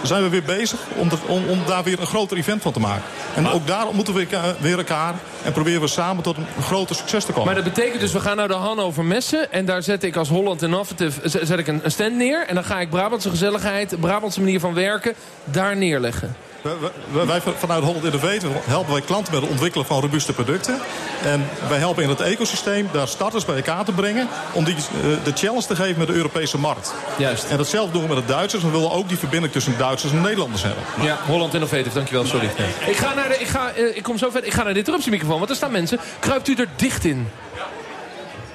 zijn 0.02 0.22
we 0.22 0.28
weer 0.28 0.42
bezig 0.42 0.78
om, 0.96 1.08
om, 1.26 1.48
om 1.48 1.58
daar 1.66 1.84
weer 1.84 2.00
een 2.00 2.06
groter 2.06 2.36
event 2.36 2.62
van 2.62 2.72
te 2.72 2.80
maken. 2.80 3.02
En 3.34 3.48
ook 3.48 3.66
daar 3.66 3.86
ontmoeten 3.86 4.14
we 4.14 4.26
weer 4.60 4.78
elkaar 4.78 5.14
en 5.42 5.52
proberen 5.52 5.80
we 5.80 5.86
samen 5.86 6.22
tot 6.22 6.36
een 6.36 6.62
groter 6.62 6.96
succes 6.96 7.24
te 7.24 7.32
komen. 7.32 7.46
Maar 7.46 7.62
dat 7.64 7.74
betekent 7.74 8.00
dus, 8.00 8.12
we 8.12 8.20
gaan 8.20 8.36
naar 8.36 8.48
de 8.48 8.54
Hannover 8.54 9.04
Messen... 9.04 9.52
en 9.52 9.64
daar 9.64 9.82
zet 9.82 10.02
ik 10.02 10.16
als 10.16 10.28
Holland 10.28 10.62
Innovative 10.62 11.28
zet 11.28 11.58
ik 11.58 11.66
een, 11.66 11.80
een 11.82 11.90
stand 11.90 12.14
neer... 12.14 12.46
en 12.46 12.54
dan 12.54 12.64
ga 12.64 12.80
ik 12.80 12.90
Brabantse 12.90 13.30
gezelligheid, 13.30 14.00
Brabantse 14.00 14.40
manier 14.40 14.60
van 14.60 14.74
werken... 14.74 15.14
daar 15.44 15.76
neerleggen. 15.76 16.36
We- 16.62 16.76
we- 17.12 17.26
Wij 17.26 17.40
vanuit 17.56 17.84
Holland 17.84 18.04
Innovative 18.04 18.46
helpen 18.64 18.92
wij 18.92 19.02
klanten 19.02 19.32
met 19.32 19.42
het 19.42 19.50
ontwikkelen 19.50 19.86
van 19.86 20.00
robuuste 20.00 20.32
producten. 20.32 20.80
En 21.24 21.48
wij 21.68 21.78
helpen 21.78 22.02
in 22.02 22.08
het 22.08 22.20
ecosysteem 22.20 22.88
daar 22.92 23.08
starters 23.08 23.44
bij 23.44 23.56
elkaar 23.56 23.84
te 23.84 23.92
brengen... 23.92 24.28
om 24.52 24.64
die, 24.64 24.74
eh, 24.74 25.24
de 25.24 25.32
challenge 25.34 25.66
te 25.66 25.76
geven 25.76 25.98
met 25.98 26.06
de 26.06 26.12
Europese 26.12 26.58
markt. 26.58 26.94
Juist. 27.18 27.44
En 27.44 27.56
datzelfde 27.56 27.92
doen 27.92 28.02
we 28.08 28.14
met 28.14 28.26
de 28.26 28.32
Duitsers. 28.32 28.62
We 28.62 28.70
willen 28.70 28.90
ook 28.90 29.08
die 29.08 29.18
verbinding 29.18 29.52
tussen 29.52 29.78
Duitsers 29.78 30.12
en 30.12 30.20
Nederlanders 30.20 30.62
hebben. 30.62 30.82
Ja, 31.02 31.18
Holland 31.26 31.54
Innovative, 31.54 31.94
dankjewel, 31.94 32.26
sorry. 32.26 32.48
Ik, 32.86 32.96
ga 32.96 33.14
naar 33.14 33.28
de, 33.28 33.38
ik, 33.38 33.46
ga, 33.48 33.70
eh, 33.70 33.96
ik 33.96 34.02
kom 34.02 34.18
zo 34.18 34.30
ver, 34.30 34.44
ik 34.44 34.52
ga 34.52 34.62
naar 34.62 34.72
de 34.72 34.78
interruptiemicrofoon, 34.78 35.38
want 35.38 35.50
er 35.50 35.56
staan 35.56 35.70
mensen. 35.72 35.98
Kruipt 36.18 36.48
u 36.48 36.54
er 36.54 36.68
dicht 36.76 37.04
in? 37.04 37.28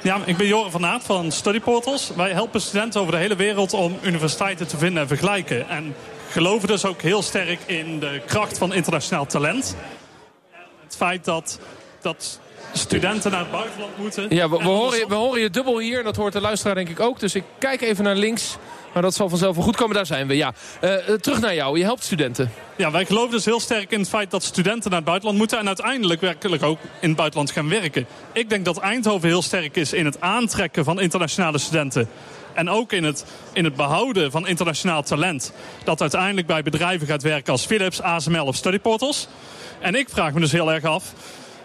Ja, 0.02 0.18
ik 0.26 0.38
ben 0.38 0.48
Joren 0.48 0.72
van 0.72 0.86
Aert 0.86 1.04
van 1.06 1.32
Study 1.32 1.60
Portals. 1.60 2.12
Wij 2.16 2.32
helpen 2.32 2.62
studenten 2.62 3.00
over 3.02 3.14
de 3.14 3.20
hele 3.20 3.36
wereld 3.36 3.74
om 3.74 3.98
universiteiten 4.02 4.68
te 4.68 4.78
vinden 4.78 5.02
en 5.02 5.08
vergelijken. 5.08 5.70
En 5.70 5.96
geloven 6.34 6.68
dus 6.68 6.86
ook 6.86 7.02
heel 7.02 7.22
sterk 7.22 7.60
in 7.66 8.00
de 8.00 8.22
kracht 8.26 8.58
van 8.58 8.74
internationaal 8.74 9.26
talent. 9.26 9.76
Het 10.84 10.96
feit 10.96 11.26
dat, 11.26 11.60
dat 12.02 12.40
studenten 12.74 13.32
naar 13.32 13.40
het 13.40 13.52
buitenland 13.52 13.98
moeten. 13.98 14.36
Ja, 14.36 14.50
we, 14.50 14.58
we 14.58 14.64
horen, 14.64 15.00
je, 15.00 15.08
we 15.08 15.16
horen 15.16 15.42
je 15.42 15.50
dubbel 15.50 15.80
hier. 15.80 15.98
En 15.98 16.04
dat 16.04 16.16
hoort 16.16 16.34
de 16.34 16.42
luisteraar 16.42 16.76
denk 16.76 16.90
ik 16.90 17.00
ook. 17.00 17.20
Dus 17.20 17.36
ik 17.36 17.44
kijk 17.58 17.82
even 17.82 18.04
naar 18.04 18.16
links. 18.16 18.58
Maar 18.94 19.02
dat 19.02 19.14
zal 19.14 19.30
vanzelf 19.30 19.56
wel 19.56 19.64
goed 19.64 19.76
komen. 19.76 19.96
Daar 19.96 20.06
zijn 20.06 20.28
we, 20.28 20.36
ja. 20.36 20.54
Uh, 20.84 20.96
terug 20.96 21.40
naar 21.40 21.56
jou. 21.56 21.78
Je 21.78 21.84
helpt 21.84 22.04
studenten. 22.04 22.52
Ja, 22.76 22.92
wij 22.92 23.06
geloven 23.06 23.32
dus 23.32 23.46
heel 23.46 23.60
sterk 23.60 23.92
in 23.92 24.00
het 24.00 24.10
feit 24.10 24.32
dat 24.32 24.44
studenten 24.44 24.90
naar 24.90 25.00
het 25.00 25.08
buitenland 25.08 25.40
moeten... 25.40 25.60
en 25.60 25.68
uiteindelijk 25.68 26.22
werkelijk 26.22 26.64
ook 26.64 26.80
in 27.00 27.08
het 27.08 27.18
buitenland 27.18 27.52
gaan 27.52 27.70
werken. 27.70 28.06
Ik 28.34 28.50
denk 28.50 28.66
dat 28.66 28.78
Eindhoven 28.78 29.28
heel 29.28 29.42
sterk 29.42 29.76
is 29.76 29.94
in 29.94 30.06
het 30.06 30.22
aantrekken 30.22 30.84
van 30.84 31.00
internationale 31.00 31.58
studenten. 31.58 32.10
En 32.54 32.70
ook 32.70 32.92
in 32.92 33.04
het, 33.04 33.26
in 33.54 33.64
het 33.64 33.76
behouden 33.76 34.32
van 34.32 34.48
internationaal 34.48 35.04
talent. 35.04 35.54
Dat 35.84 36.02
uiteindelijk 36.02 36.48
bij 36.48 36.64
bedrijven 36.64 37.08
gaat 37.08 37.22
werken 37.22 37.52
als 37.52 37.66
Philips, 37.66 38.02
ASML 38.02 38.46
of 38.46 38.56
Studyportals. 38.56 39.28
En 39.80 39.96
ik 39.96 40.10
vraag 40.10 40.34
me 40.34 40.40
dus 40.40 40.52
heel 40.52 40.74
erg 40.74 40.84
af... 40.84 41.14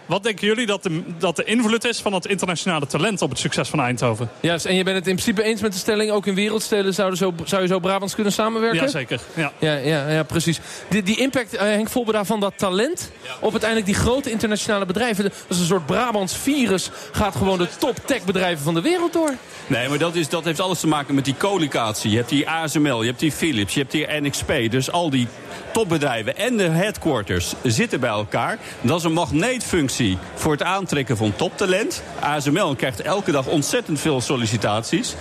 Wat 0.09 0.23
denken 0.23 0.47
jullie 0.47 0.65
dat 0.65 0.83
de, 0.83 1.01
dat 1.17 1.35
de 1.35 1.43
invloed 1.43 1.85
is 1.85 1.99
van 1.99 2.13
het 2.13 2.25
internationale 2.25 2.87
talent 2.87 3.21
op 3.21 3.29
het 3.29 3.39
succes 3.39 3.69
van 3.69 3.79
Eindhoven? 3.79 4.29
Juist, 4.39 4.65
en 4.65 4.75
je 4.75 4.83
bent 4.83 4.95
het 4.95 5.07
in 5.07 5.13
principe 5.13 5.43
eens 5.43 5.61
met 5.61 5.71
de 5.71 5.77
stelling... 5.77 6.11
ook 6.11 6.25
in 6.25 6.35
wereldsteden 6.35 6.93
zouden 6.93 7.17
zo, 7.17 7.33
zou 7.43 7.61
je 7.61 7.67
zo 7.67 7.79
Brabants 7.79 8.15
kunnen 8.15 8.33
samenwerken? 8.33 8.79
Jazeker, 8.79 9.19
ja. 9.33 9.51
Ja, 9.59 9.73
ja, 9.73 10.09
ja 10.09 10.23
precies. 10.23 10.59
Die, 10.89 11.03
die 11.03 11.19
impact, 11.19 11.53
uh, 11.53 11.59
Henk 11.59 11.89
Volberda, 11.89 12.25
van 12.25 12.39
dat 12.39 12.53
talent... 12.55 13.11
op 13.39 13.51
uiteindelijk 13.51 13.91
die 13.91 13.99
grote 13.99 14.31
internationale 14.31 14.85
bedrijven... 14.85 15.23
dat 15.23 15.33
is 15.47 15.59
een 15.59 15.65
soort 15.65 15.85
Brabants 15.85 16.37
virus... 16.37 16.89
gaat 17.11 17.35
gewoon 17.35 17.57
de 17.57 17.67
top 17.79 17.95
tech 18.05 18.23
bedrijven 18.23 18.63
van 18.63 18.73
de 18.73 18.81
wereld 18.81 19.13
door. 19.13 19.33
Nee, 19.67 19.89
maar 19.89 19.97
dat, 19.97 20.15
is, 20.15 20.29
dat 20.29 20.43
heeft 20.43 20.59
alles 20.59 20.79
te 20.79 20.87
maken 20.87 21.15
met 21.15 21.25
die 21.25 21.35
co-locatie. 21.37 22.11
Je 22.11 22.17
hebt 22.17 22.29
die 22.29 22.49
ASML, 22.49 23.01
je 23.01 23.07
hebt 23.07 23.19
die 23.19 23.31
Philips, 23.31 23.73
je 23.73 23.79
hebt 23.79 23.91
die 23.91 24.07
NXP. 24.07 24.71
Dus 24.71 24.91
al 24.91 25.09
die 25.09 25.27
topbedrijven 25.71 26.37
en 26.37 26.57
de 26.57 26.69
headquarters 26.69 27.53
zitten 27.63 27.99
bij 27.99 28.09
elkaar. 28.09 28.57
Dat 28.81 28.97
is 28.97 29.03
een 29.03 29.13
magneetfunctie 29.13 29.98
voor 30.35 30.51
het 30.51 30.63
aantrekken 30.63 31.17
van 31.17 31.35
toptalent. 31.35 32.03
ASML 32.19 32.75
krijgt 32.75 33.01
elke 33.01 33.31
dag 33.31 33.47
ontzettend 33.47 33.99
veel 33.99 34.21
sollicitaties. 34.21 35.15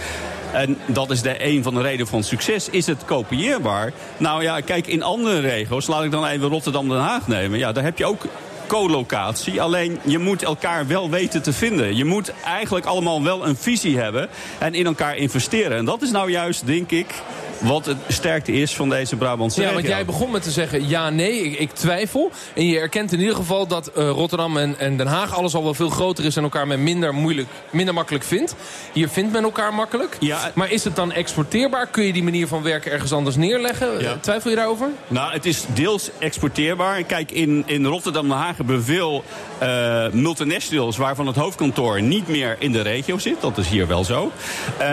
En 0.52 0.78
dat 0.86 1.10
is 1.10 1.22
de, 1.22 1.44
een 1.44 1.62
van 1.62 1.74
de 1.74 1.80
redenen 1.80 2.06
van 2.06 2.22
succes. 2.22 2.68
Is 2.68 2.86
het 2.86 3.04
kopieerbaar? 3.04 3.92
Nou 4.16 4.42
ja, 4.42 4.60
kijk, 4.60 4.86
in 4.86 5.02
andere 5.02 5.40
regio's, 5.40 5.86
laat 5.86 6.04
ik 6.04 6.10
dan 6.10 6.26
even 6.26 6.48
Rotterdam-Den 6.48 6.98
Haag 6.98 7.26
nemen. 7.26 7.58
Ja, 7.58 7.72
daar 7.72 7.84
heb 7.84 7.98
je 7.98 8.06
ook 8.06 8.24
co-locatie. 8.66 9.62
Alleen 9.62 9.98
je 10.04 10.18
moet 10.18 10.42
elkaar 10.42 10.86
wel 10.86 11.10
weten 11.10 11.42
te 11.42 11.52
vinden. 11.52 11.96
Je 11.96 12.04
moet 12.04 12.32
eigenlijk 12.44 12.86
allemaal 12.86 13.22
wel 13.22 13.46
een 13.46 13.56
visie 13.56 13.98
hebben 13.98 14.28
en 14.58 14.74
in 14.74 14.86
elkaar 14.86 15.16
investeren. 15.16 15.76
En 15.78 15.84
dat 15.84 16.02
is 16.02 16.10
nou 16.10 16.30
juist, 16.30 16.66
denk 16.66 16.90
ik, 16.90 17.14
wat 17.58 17.84
de 17.84 17.96
sterkte 18.08 18.52
is 18.52 18.74
van 18.74 18.88
deze 18.88 19.16
Brabantse 19.16 19.60
Ja, 19.60 19.72
want 19.72 19.86
jij 19.86 20.04
begon 20.04 20.30
met 20.30 20.42
te 20.42 20.50
zeggen 20.50 20.88
ja, 20.88 21.10
nee, 21.10 21.40
ik, 21.40 21.58
ik 21.58 21.70
twijfel. 21.70 22.30
En 22.54 22.66
je 22.66 22.78
erkent 22.78 23.12
in 23.12 23.20
ieder 23.20 23.34
geval 23.34 23.66
dat 23.66 23.90
uh, 23.96 24.10
Rotterdam 24.10 24.56
en, 24.56 24.78
en 24.78 24.96
Den 24.96 25.06
Haag 25.06 25.34
alles 25.34 25.54
al 25.54 25.62
wel 25.62 25.74
veel 25.74 25.88
groter 25.88 26.24
is... 26.24 26.36
en 26.36 26.42
elkaar 26.42 26.66
men 26.66 26.82
minder, 26.82 27.14
moeilijk, 27.14 27.48
minder 27.70 27.94
makkelijk 27.94 28.24
vindt. 28.24 28.54
Hier 28.92 29.08
vindt 29.08 29.32
men 29.32 29.42
elkaar 29.42 29.74
makkelijk. 29.74 30.16
Ja. 30.20 30.50
Maar 30.54 30.70
is 30.70 30.84
het 30.84 30.96
dan 30.96 31.12
exporteerbaar? 31.12 31.86
Kun 31.86 32.04
je 32.04 32.12
die 32.12 32.22
manier 32.22 32.46
van 32.46 32.62
werken 32.62 32.92
ergens 32.92 33.12
anders 33.12 33.36
neerleggen? 33.36 34.00
Ja. 34.00 34.16
Twijfel 34.20 34.50
je 34.50 34.56
daarover? 34.56 34.88
Nou, 35.08 35.32
het 35.32 35.46
is 35.46 35.64
deels 35.74 36.10
exporteerbaar. 36.18 37.02
Kijk, 37.02 37.30
in, 37.30 37.62
in 37.66 37.84
Rotterdam 37.84 38.28
Den 38.28 38.36
Haag 38.36 38.56
hebben 38.56 38.76
we 38.76 38.82
veel 38.82 39.24
uh, 39.62 40.06
multinationals... 40.12 40.96
waarvan 40.96 41.26
het 41.26 41.36
hoofdkantoor 41.36 42.02
niet 42.02 42.28
meer 42.28 42.56
in 42.58 42.72
de 42.72 42.80
regio 42.80 43.18
zit. 43.18 43.40
Dat 43.40 43.58
is 43.58 43.68
hier 43.68 43.86
wel 43.86 44.04
zo. 44.04 44.32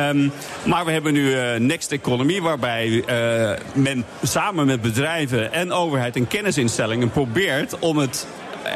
Um, 0.10 0.32
maar 0.64 0.86
we 0.86 0.92
hebben 0.92 1.14
nu 1.14 1.30
uh, 1.30 1.56
Next 1.56 1.92
Economy... 1.92 2.42
Waar 2.42 2.55
waarbij 2.60 2.88
uh, 2.90 3.52
men 3.74 4.06
samen 4.24 4.66
met 4.66 4.82
bedrijven 4.82 5.54
en 5.54 5.72
overheid 5.72 6.16
en 6.16 6.28
kennisinstellingen 6.28 7.10
probeert 7.12 7.80
om 7.80 7.98
het 7.98 8.28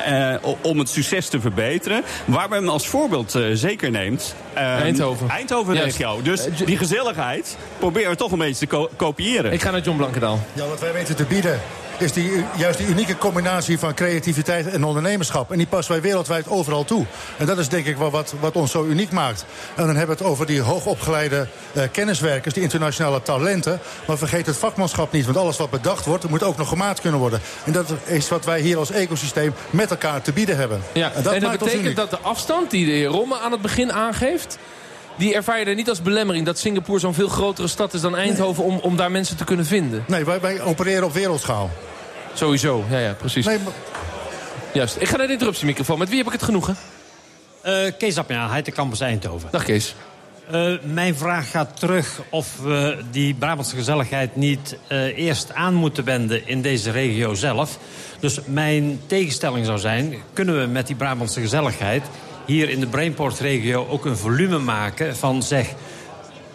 uh, 0.09 0.35
om 0.61 0.79
het 0.79 0.89
succes 0.89 1.27
te 1.27 1.39
verbeteren. 1.39 2.03
Waarbij 2.25 2.59
men 2.59 2.69
als 2.69 2.87
voorbeeld 2.87 3.35
uh, 3.35 3.45
zeker 3.53 3.91
neemt. 3.91 4.35
Uh, 4.55 4.61
Eindhoven. 4.61 5.29
Eindhoven-regio. 5.29 6.21
Dus 6.21 6.47
die 6.65 6.77
gezelligheid 6.77 7.57
proberen 7.79 8.09
we 8.09 8.15
toch 8.15 8.31
een 8.31 8.37
beetje 8.37 8.67
te 8.67 8.67
ko 8.67 8.89
kopiëren. 8.95 9.51
Ik 9.51 9.61
ga 9.61 9.71
naar 9.71 9.81
John 9.81 9.97
Blankendaal. 9.97 10.39
Ja, 10.53 10.67
wat 10.67 10.79
wij 10.79 10.93
weten 10.93 11.15
te 11.15 11.23
bieden 11.23 11.59
is 12.01 12.13
die, 12.13 12.43
juist 12.57 12.77
die 12.77 12.87
unieke 12.87 13.17
combinatie 13.17 13.79
van 13.79 13.93
creativiteit 13.93 14.67
en 14.67 14.83
ondernemerschap. 14.83 15.51
En 15.51 15.57
die 15.57 15.67
passen 15.67 15.93
wij 15.93 16.01
wereldwijd 16.01 16.47
overal 16.47 16.83
toe. 16.83 17.05
En 17.37 17.45
dat 17.45 17.57
is 17.57 17.69
denk 17.69 17.85
ik 17.85 17.97
wel 17.97 18.11
wat, 18.11 18.33
wat 18.39 18.55
ons 18.55 18.71
zo 18.71 18.85
uniek 18.85 19.11
maakt. 19.11 19.45
En 19.75 19.85
dan 19.85 19.95
hebben 19.95 20.17
we 20.17 20.23
het 20.23 20.31
over 20.31 20.45
die 20.45 20.61
hoogopgeleide 20.61 21.47
uh, 21.73 21.83
kenniswerkers, 21.91 22.53
die 22.53 22.63
internationale 22.63 23.21
talenten. 23.21 23.79
Maar 24.07 24.17
vergeet 24.17 24.45
het 24.45 24.57
vakmanschap 24.57 25.11
niet, 25.11 25.25
want 25.25 25.37
alles 25.37 25.57
wat 25.57 25.69
bedacht 25.69 26.05
wordt... 26.05 26.29
moet 26.29 26.43
ook 26.43 26.57
nog 26.57 26.69
gemaakt 26.69 27.01
kunnen 27.01 27.19
worden. 27.19 27.41
En 27.63 27.71
dat 27.71 27.93
is 28.05 28.29
wat 28.29 28.45
wij 28.45 28.61
hier 28.61 28.77
als 28.77 28.91
ecosysteem 28.91 29.53
met 29.69 29.91
elkaar 29.91 30.21
te 30.21 30.33
bieden 30.33 30.57
hebben. 30.57 30.81
Ja, 30.93 31.11
en 31.13 31.23
dat, 31.23 31.33
en 31.33 31.39
dat 31.39 31.57
betekent 31.57 31.95
dat 31.95 32.09
de 32.09 32.19
afstand 32.19 32.71
die 32.71 32.85
de 32.85 32.91
heer 32.91 33.07
Romme 33.07 33.39
aan 33.39 33.51
het 33.51 33.61
begin 33.61 33.93
aangeeft... 33.93 34.57
Die 35.19 35.33
ervaar 35.33 35.59
je 35.59 35.65
er 35.65 35.75
niet 35.75 35.89
als 35.89 36.01
belemmering 36.01 36.45
dat 36.45 36.57
Singapore 36.57 36.99
zo'n 36.99 37.13
veel 37.13 37.27
grotere 37.27 37.67
stad 37.67 37.93
is 37.93 38.01
dan 38.01 38.15
Eindhoven... 38.15 38.63
om, 38.63 38.77
om 38.77 38.95
daar 38.95 39.11
mensen 39.11 39.37
te 39.37 39.43
kunnen 39.43 39.65
vinden? 39.65 40.03
Nee, 40.07 40.25
wij, 40.25 40.39
wij 40.39 40.61
opereren 40.61 41.03
op 41.03 41.13
wereldschaal. 41.13 41.69
Sowieso, 42.33 42.85
ja, 42.89 42.99
ja, 42.99 43.13
precies. 43.13 43.45
Nee, 43.45 43.59
maar... 43.59 43.73
Juist. 44.73 44.95
Ik 44.99 45.07
ga 45.07 45.17
naar 45.17 45.27
de 45.27 45.33
interruptiemicrofoon. 45.33 45.99
Met 45.99 46.09
wie 46.09 46.17
heb 46.17 46.25
ik 46.25 46.31
het 46.31 46.43
genoegen? 46.43 46.77
Uh, 47.65 47.73
Kees 47.97 48.17
Appia, 48.17 48.49
Heite 48.49 48.71
Campus 48.71 48.99
Eindhoven. 48.99 49.49
Dag 49.51 49.63
Kees. 49.63 49.95
Uh, 50.51 50.73
mijn 50.83 51.15
vraag 51.15 51.51
gaat 51.51 51.79
terug 51.79 52.21
of 52.29 52.59
we 52.61 52.97
die 53.11 53.33
Brabantse 53.33 53.75
gezelligheid 53.75 54.35
niet 54.35 54.77
uh, 54.91 55.17
eerst 55.17 55.53
aan 55.53 55.73
moeten 55.73 56.03
wenden 56.03 56.47
in 56.47 56.61
deze 56.61 56.91
regio 56.91 57.33
zelf. 57.33 57.79
Dus 58.19 58.39
mijn 58.45 59.01
tegenstelling 59.05 59.65
zou 59.65 59.77
zijn, 59.77 60.15
kunnen 60.33 60.59
we 60.59 60.67
met 60.67 60.87
die 60.87 60.95
Brabantse 60.95 61.41
gezelligheid 61.41 62.03
hier 62.49 62.69
in 62.69 62.79
de 62.79 62.87
Brainport-regio 62.87 63.87
ook 63.89 64.05
een 64.05 64.17
volume 64.17 64.59
maken 64.59 65.15
van 65.15 65.43
zeg 65.43 65.73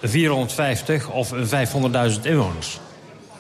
450 0.03 1.11
of 1.11 1.33
500.000 1.33 2.21
inwoners. 2.23 2.81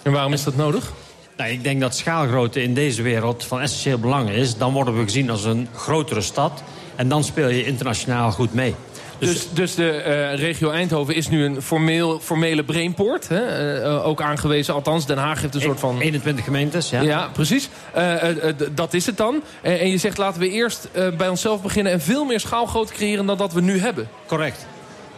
En 0.02 0.12
waarom 0.12 0.32
is 0.32 0.44
dat 0.44 0.56
nodig? 0.56 0.92
Nou, 1.36 1.50
ik 1.50 1.62
denk 1.62 1.80
dat 1.80 1.96
schaalgrootte 1.96 2.62
in 2.62 2.74
deze 2.74 3.02
wereld 3.02 3.44
van 3.44 3.60
essentieel 3.60 3.98
belang 3.98 4.30
is. 4.30 4.56
Dan 4.56 4.72
worden 4.72 4.96
we 4.96 5.02
gezien 5.02 5.30
als 5.30 5.44
een 5.44 5.68
grotere 5.74 6.20
stad. 6.20 6.62
En 6.96 7.08
dan 7.08 7.24
speel 7.24 7.48
je 7.48 7.64
internationaal 7.64 8.30
goed 8.30 8.54
mee. 8.54 8.74
Dus, 9.18 9.28
dus, 9.28 9.48
dus 9.52 9.74
de 9.74 10.04
uh, 10.06 10.38
regio 10.38 10.70
Eindhoven 10.70 11.14
is 11.14 11.28
nu 11.28 11.44
een 11.44 11.62
formeel, 11.62 12.20
formele 12.20 12.64
brainpoort. 12.64 13.28
Hè? 13.28 13.82
Uh, 13.82 14.06
ook 14.06 14.22
aangewezen, 14.22 14.74
althans 14.74 15.06
Den 15.06 15.18
Haag 15.18 15.40
heeft 15.40 15.54
een 15.54 15.60
soort 15.60 15.80
van... 15.80 16.00
21 16.00 16.44
gemeentes, 16.44 16.90
ja. 16.90 17.00
Ja, 17.00 17.28
precies. 17.32 17.68
Uh, 17.96 18.22
dat 18.70 18.94
is 18.94 19.06
het 19.06 19.16
dan. 19.16 19.42
en 19.62 19.90
je 19.90 19.98
zegt 19.98 20.18
laten 20.18 20.40
we 20.40 20.50
eerst 20.50 20.88
bij 21.16 21.28
onszelf 21.28 21.62
beginnen... 21.62 21.92
en 21.92 22.00
veel 22.00 22.24
meer 22.24 22.40
schaalgrootte 22.40 22.92
creëren 22.92 23.26
dan 23.26 23.36
dat 23.38 23.52
we 23.52 23.60
nu 23.60 23.78
hebben. 23.78 24.08
Correct. 24.26 24.66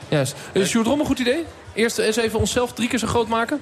Juist. 0.08 0.34
Is 0.52 0.68
Sjoerd 0.68 0.86
Rom 0.86 1.00
een 1.00 1.06
goed 1.06 1.18
idee? 1.18 1.44
Eerst 1.74 1.98
eens 1.98 2.16
even 2.16 2.38
onszelf 2.38 2.72
drie 2.72 2.88
keer 2.88 2.98
zo 2.98 3.06
groot 3.06 3.28
maken? 3.28 3.60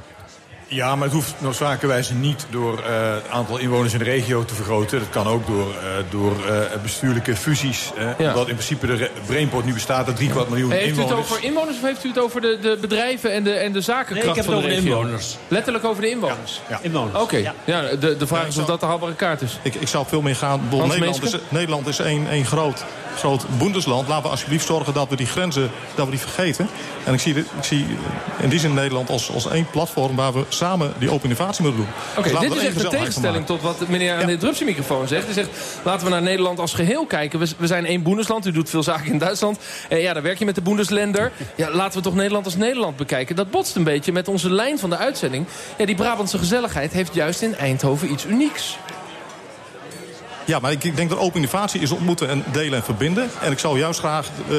Ja, 0.66 0.94
maar 0.94 1.04
het 1.04 1.12
hoeft 1.12 1.34
noodzakelijkerwijs 1.38 2.10
niet 2.10 2.46
door 2.50 2.78
uh, 2.78 3.14
het 3.14 3.28
aantal 3.28 3.58
inwoners 3.58 3.92
in 3.92 3.98
de 3.98 4.04
regio 4.04 4.44
te 4.44 4.54
vergroten. 4.54 4.98
Dat 4.98 5.10
kan 5.10 5.26
ook 5.26 5.46
door, 5.46 5.66
uh, 5.68 6.10
door 6.10 6.32
uh, 6.32 6.82
bestuurlijke 6.82 7.36
fusies. 7.36 7.92
Ja. 8.18 8.28
Omdat 8.28 8.48
in 8.48 8.54
principe 8.54 8.86
de 8.86 9.10
Brainport 9.26 9.64
nu 9.64 9.72
bestaat 9.72 10.06
uit 10.06 10.16
drie 10.16 10.30
kwart 10.30 10.48
miljoen 10.48 10.70
heeft 10.70 10.86
inwoners. 10.86 11.08
Heeft 11.08 11.30
u 11.30 11.32
het 11.32 11.32
over 11.32 11.48
inwoners 11.48 11.76
of 11.76 11.82
heeft 11.82 12.04
u 12.04 12.08
het 12.08 12.18
over 12.18 12.40
de, 12.40 12.58
de 12.60 12.78
bedrijven 12.80 13.32
en 13.32 13.44
de, 13.44 13.52
en 13.52 13.72
de 13.72 13.80
zakenkracht 13.80 14.26
nee, 14.26 14.30
ik 14.30 14.36
heb 14.36 14.44
van 14.44 14.54
het 14.54 14.62
de 14.62 14.70
over 14.70 14.82
de 14.82 14.88
inwoners. 14.88 15.36
Letterlijk 15.48 15.84
over 15.84 16.02
de 16.02 16.10
inwoners? 16.10 16.60
Ja. 16.68 16.78
Inwoners. 16.82 17.14
Oké, 17.14 17.22
okay. 17.22 17.42
ja. 17.42 17.54
ja. 17.64 17.96
de, 17.96 18.16
de 18.16 18.26
vraag 18.26 18.42
ja, 18.42 18.48
is 18.48 18.58
of 18.58 18.66
dat 18.66 18.80
de 18.80 18.86
haalbare 18.86 19.14
kaart 19.14 19.42
is. 19.42 19.58
Ik, 19.62 19.74
ik 19.74 19.88
zou 19.88 20.06
veel 20.06 20.22
meer 20.22 20.36
gaan... 20.36 20.60
Nederland 20.70 21.22
is, 21.22 21.36
Nederland 21.48 21.86
is 21.86 21.98
één, 21.98 22.28
één 22.28 22.44
groot 22.44 22.84
groot 23.16 23.44
boendesland. 23.58 24.08
Laten 24.08 24.22
we 24.22 24.28
alsjeblieft 24.28 24.66
zorgen 24.66 24.94
dat 24.94 25.08
we 25.08 25.16
die 25.16 25.26
grenzen 25.26 25.70
dat 25.94 26.04
we 26.04 26.10
die 26.10 26.20
vergeten. 26.20 26.68
En 27.04 27.14
ik 27.14 27.20
zie, 27.20 27.36
ik 27.36 27.46
zie 27.60 27.86
in 28.40 28.48
die 28.48 28.58
zin 28.58 28.74
Nederland 28.74 29.10
als, 29.10 29.32
als 29.32 29.48
één 29.48 29.70
platform... 29.70 30.16
waar 30.16 30.32
we 30.32 30.44
samen 30.48 30.92
die 30.98 31.10
open 31.10 31.22
innovatie 31.22 31.62
moeten 31.62 31.80
doen. 31.80 31.90
Oké, 32.18 32.28
okay, 32.28 32.40
dus 32.40 32.50
dit 32.50 32.62
is 32.62 32.68
echt 32.68 32.84
een 32.84 32.90
tegenstelling 32.90 33.46
tot 33.46 33.62
wat 33.62 33.88
meneer 33.88 34.12
aan 34.12 34.20
ja. 34.20 34.26
de 34.26 34.32
interruptiemicrofoon 34.32 35.08
zegt. 35.08 35.24
Hij 35.24 35.34
zegt, 35.34 35.48
laten 35.82 36.04
we 36.04 36.12
naar 36.12 36.22
Nederland 36.22 36.58
als 36.58 36.74
geheel 36.74 37.06
kijken. 37.06 37.38
We, 37.38 37.48
we 37.56 37.66
zijn 37.66 37.86
één 37.86 38.02
boendesland, 38.02 38.46
u 38.46 38.52
doet 38.52 38.70
veel 38.70 38.82
zaken 38.82 39.12
in 39.12 39.18
Duitsland. 39.18 39.58
Eh, 39.88 40.02
ja, 40.02 40.12
daar 40.12 40.22
werk 40.22 40.38
je 40.38 40.44
met 40.44 40.54
de 40.54 40.60
boendesländer. 40.60 41.32
Ja, 41.54 41.70
laten 41.70 41.98
we 41.98 42.04
toch 42.04 42.14
Nederland 42.14 42.44
als 42.44 42.56
Nederland 42.56 42.96
bekijken. 42.96 43.36
Dat 43.36 43.50
botst 43.50 43.76
een 43.76 43.84
beetje 43.84 44.12
met 44.12 44.28
onze 44.28 44.50
lijn 44.50 44.78
van 44.78 44.90
de 44.90 44.96
uitzending. 44.96 45.46
Ja, 45.78 45.86
die 45.86 45.94
Brabantse 45.94 46.38
gezelligheid 46.38 46.92
heeft 46.92 47.14
juist 47.14 47.42
in 47.42 47.54
Eindhoven 47.56 48.12
iets 48.12 48.24
unieks. 48.24 48.76
Ja, 50.44 50.58
maar 50.58 50.72
ik, 50.72 50.84
ik 50.84 50.96
denk 50.96 51.10
dat 51.10 51.18
open 51.18 51.36
innovatie 51.36 51.80
is 51.80 51.90
ontmoeten 51.90 52.28
en 52.28 52.44
delen 52.52 52.78
en 52.78 52.84
verbinden. 52.84 53.30
En 53.40 53.52
ik 53.52 53.58
zou 53.58 53.78
juist 53.78 53.98
graag 53.98 54.28
uh, 54.50 54.56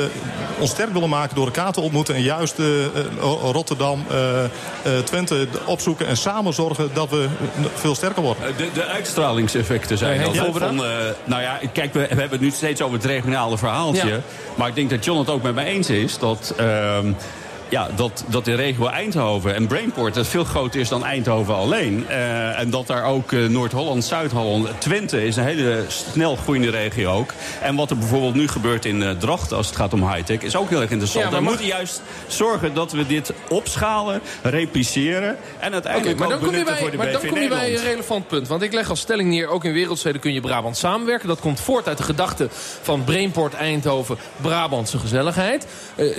ons 0.59 0.69
sterk 0.69 0.93
willen 0.93 1.09
maken 1.09 1.35
door 1.35 1.45
elkaar 1.45 1.71
te 1.71 1.81
ontmoeten. 1.81 2.15
En 2.15 2.21
juist 2.21 2.59
uh, 2.59 2.85
Rotterdam, 3.51 4.05
uh, 4.11 4.99
Twente 5.03 5.47
opzoeken 5.65 6.07
en 6.07 6.17
samen 6.17 6.53
zorgen 6.53 6.89
dat 6.93 7.09
we 7.09 7.27
veel 7.73 7.95
sterker 7.95 8.21
worden. 8.21 8.57
De, 8.57 8.69
de 8.73 8.85
uitstralingseffecten 8.85 9.97
zijn 9.97 10.21
dat. 10.21 10.33
Ja, 10.33 10.51
van, 10.51 10.75
nou 11.23 11.41
ja, 11.41 11.59
kijk, 11.73 11.93
we, 11.93 11.99
we, 11.99 12.05
hebben 12.07 12.29
het 12.29 12.41
nu 12.41 12.49
steeds 12.49 12.81
over 12.81 12.95
het 12.95 13.05
regionale 13.05 13.57
verhaaltje. 13.57 14.07
Ja. 14.07 14.19
Maar 14.55 14.67
ik 14.67 14.75
denk 14.75 14.89
dat 14.89 15.05
John 15.05 15.19
het 15.19 15.29
ook 15.29 15.43
met 15.43 15.55
mij 15.55 15.65
eens 15.65 15.89
is 15.89 16.17
dat... 16.17 16.53
Ja, 17.75 17.89
dat, 17.95 18.23
dat 18.27 18.45
de 18.45 18.55
regio 18.55 18.87
Eindhoven 18.87 19.55
en 19.55 19.67
Brainport 19.67 20.13
dat 20.13 20.27
veel 20.27 20.43
groter 20.43 20.79
is 20.79 20.89
dan 20.89 21.05
Eindhoven 21.05 21.55
alleen. 21.55 22.05
Uh, 22.09 22.59
en 22.59 22.69
dat 22.69 22.87
daar 22.87 23.03
ook 23.03 23.31
uh, 23.31 23.49
Noord-Holland, 23.49 24.03
Zuid-Holland, 24.03 24.69
Twente 24.77 25.25
is 25.25 25.35
een 25.35 25.43
hele 25.43 25.83
snel 25.87 26.35
groeiende 26.35 26.69
regio 26.69 27.11
ook. 27.11 27.29
En 27.61 27.75
wat 27.75 27.89
er 27.89 27.97
bijvoorbeeld 27.97 28.33
nu 28.33 28.47
gebeurt 28.47 28.85
in 28.85 29.01
uh, 29.01 29.11
Drachten 29.11 29.57
als 29.57 29.67
het 29.67 29.75
gaat 29.75 29.93
om 29.93 30.11
high-tech 30.11 30.41
is 30.41 30.55
ook 30.55 30.69
heel 30.69 30.81
erg 30.81 30.89
interessant. 30.89 31.31
Ja, 31.31 31.37
we 31.37 31.43
moeten 31.43 31.65
juist 31.65 32.01
zorgen 32.27 32.73
dat 32.73 32.91
we 32.91 33.07
dit 33.07 33.33
opschalen, 33.49 34.21
repliceren 34.41 35.37
en 35.59 35.73
uiteindelijk 35.73 36.15
okay, 36.15 36.27
maar 36.27 36.37
ook 36.37 36.43
benutten 36.43 36.73
bij, 36.73 36.81
voor 36.81 36.91
de 36.91 36.97
Maar 36.97 37.11
dan 37.11 37.25
kom 37.27 37.39
je 37.39 37.47
bij 37.47 37.75
een 37.75 37.83
relevant 37.83 38.27
punt. 38.27 38.47
Want 38.47 38.61
ik 38.61 38.73
leg 38.73 38.89
als 38.89 38.99
stelling 38.99 39.29
neer, 39.29 39.47
ook 39.47 39.63
in 39.63 39.73
wereldsteden 39.73 40.21
kun 40.21 40.33
je 40.33 40.41
Brabant 40.41 40.77
samenwerken. 40.77 41.27
Dat 41.27 41.39
komt 41.39 41.59
voort 41.59 41.87
uit 41.87 41.97
de 41.97 42.03
gedachte 42.03 42.47
van 42.81 43.03
Brainport 43.03 43.53
Eindhoven, 43.53 44.17
Brabantse 44.41 44.99
gezelligheid. 44.99 45.67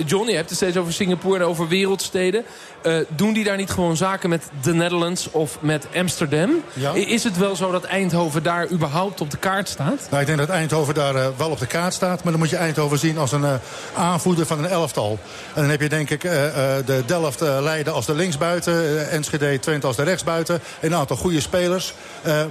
John, 0.05 0.29
je 0.29 0.35
hebt 0.35 0.49
het 0.49 0.57
steeds 0.57 0.77
over 0.77 0.93
Singapore 0.93 1.45
over 1.47 1.67
wereldsteden. 1.67 2.45
Uh, 2.83 2.97
doen 3.07 3.33
die 3.33 3.43
daar 3.43 3.57
niet 3.57 3.69
gewoon 3.69 3.97
zaken 3.97 4.29
met 4.29 4.43
de 4.61 4.73
Netherlands 4.73 5.31
of 5.31 5.57
met 5.61 5.87
Amsterdam? 5.95 6.51
Is 6.93 7.23
het 7.23 7.37
wel 7.37 7.55
zo 7.55 7.71
dat 7.71 7.83
Eindhoven 7.83 8.43
daar 8.43 8.71
überhaupt 8.71 9.21
op 9.21 9.31
de 9.31 9.37
kaart 9.37 9.69
staat? 9.69 10.07
Nou, 10.09 10.21
ik 10.21 10.27
denk 10.27 10.37
dat 10.37 10.49
Eindhoven 10.49 10.93
daar 10.93 11.15
uh, 11.15 11.27
wel 11.37 11.49
op 11.49 11.59
de 11.59 11.67
kaart 11.67 11.93
staat. 11.93 12.23
Maar 12.23 12.31
dan 12.31 12.41
moet 12.41 12.49
je 12.49 12.55
Eindhoven 12.55 12.99
zien 12.99 13.17
als 13.17 13.31
een 13.31 13.41
uh, 13.41 13.53
aanvoerder 13.95 14.45
van 14.45 14.59
een 14.59 14.69
elftal. 14.69 15.19
En 15.53 15.61
dan 15.61 15.69
heb 15.69 15.81
je 15.81 15.89
denk 15.89 16.09
ik 16.09 16.21
de 16.21 17.03
Delft 17.05 17.41
Leiden 17.41 17.93
als 17.93 18.05
de 18.05 18.13
linksbuiten. 18.13 19.09
Enschede 19.09 19.59
Twente 19.59 19.87
als 19.87 19.95
de 19.95 20.03
rechtsbuiten. 20.03 20.61
Een 20.79 20.95
aantal 20.95 21.17
goede 21.17 21.41
spelers. 21.41 21.93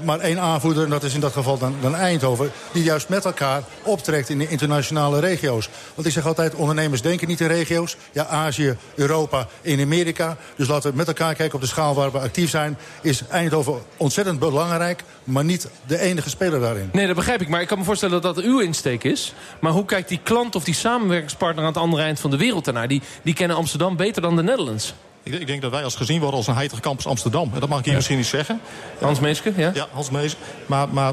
maar 0.05 0.21
één 0.21 0.41
aanvoerder, 0.41 0.85
en 0.85 0.91
dat 0.91 1.03
is 1.03 1.15
in 1.15 1.21
dat 1.21 1.33
geval 1.33 1.59
dan, 1.59 1.75
dan 1.81 1.95
Eindhoven... 1.95 2.51
die 2.73 2.83
juist 2.83 3.09
met 3.09 3.25
elkaar 3.25 3.63
optrekt 3.83 4.29
in 4.29 4.39
de 4.39 4.49
internationale 4.49 5.21
regio's. 5.21 5.69
Want 5.95 6.07
ik 6.07 6.13
zeg 6.13 6.27
altijd, 6.27 6.55
ondernemers 6.55 7.03
denken 7.03 7.29
niet 7.29 7.41
in 7.41 7.47
regio's. 7.47 7.97
Ja, 8.13 8.27
Azië, 8.27 8.76
Europa, 8.95 9.47
in 9.61 9.81
Amerika. 9.81 10.37
Dus 10.57 10.69
laten 10.69 10.91
we 10.91 10.97
met 10.97 11.07
elkaar 11.07 11.35
kijken 11.35 11.55
op 11.55 11.61
de 11.61 11.67
schaal 11.67 11.95
waar 11.95 12.12
we 12.12 12.19
actief 12.19 12.51
zijn. 12.51 12.79
Is 13.03 13.23
Eindhoven 13.29 13.83
ontzettend 13.97 14.39
belangrijk, 14.39 15.05
maar 15.25 15.45
niet 15.45 15.69
de 15.87 15.99
enige 15.99 16.29
speler 16.29 16.61
daarin. 16.61 16.91
Nee, 16.93 17.07
dat 17.07 17.17
begrijp 17.17 17.41
ik. 17.41 17.49
Maar 17.49 17.61
ik 17.61 17.67
kan 17.67 17.79
me 17.79 17.85
voorstellen 17.85 18.23
dat 18.23 18.35
dat 18.35 18.45
uw 18.45 18.61
insteek 18.61 19.05
is. 19.05 19.35
Maar 19.61 19.73
hoe 19.73 19.85
kijkt 19.85 20.09
die 20.09 20.21
klant 20.23 20.55
of 20.55 20.65
die 20.65 20.75
samenwerkingspartner 20.75 21.65
aan 21.65 21.73
het 21.73 21.83
andere 21.83 22.03
eind 22.03 22.21
van 22.21 22.31
de 22.31 22.37
wereld 22.37 22.67
ernaar? 22.67 22.89
Die, 22.89 23.03
die 23.23 23.35
kennen 23.35 23.57
Amsterdam 23.57 23.97
beter 23.97 24.23
dan 24.23 24.37
de 24.37 24.43
Netherlands. 24.43 24.95
Ik, 25.23 25.47
denk 25.47 25.62
dat 25.62 25.71
wij 25.71 25.85
als 25.85 25.95
gezien 25.95 26.21
worden 26.21 26.37
als 26.37 26.47
een 26.47 26.55
heilige 26.55 26.81
campus 26.81 27.07
Amsterdam. 27.07 27.51
En 27.55 27.61
dat 27.61 27.69
mag 27.69 27.79
ik 27.79 27.85
hier 27.85 27.95
misschien 27.95 28.17
niet 28.17 28.27
zeggen. 28.27 28.61
Hans 29.01 29.21
Meeske, 29.21 29.53
ja? 29.57 29.71
Ja, 29.75 29.87
Hans 29.93 30.11
Meeske. 30.11 30.39
Maar, 30.67 30.89
maar 30.89 31.12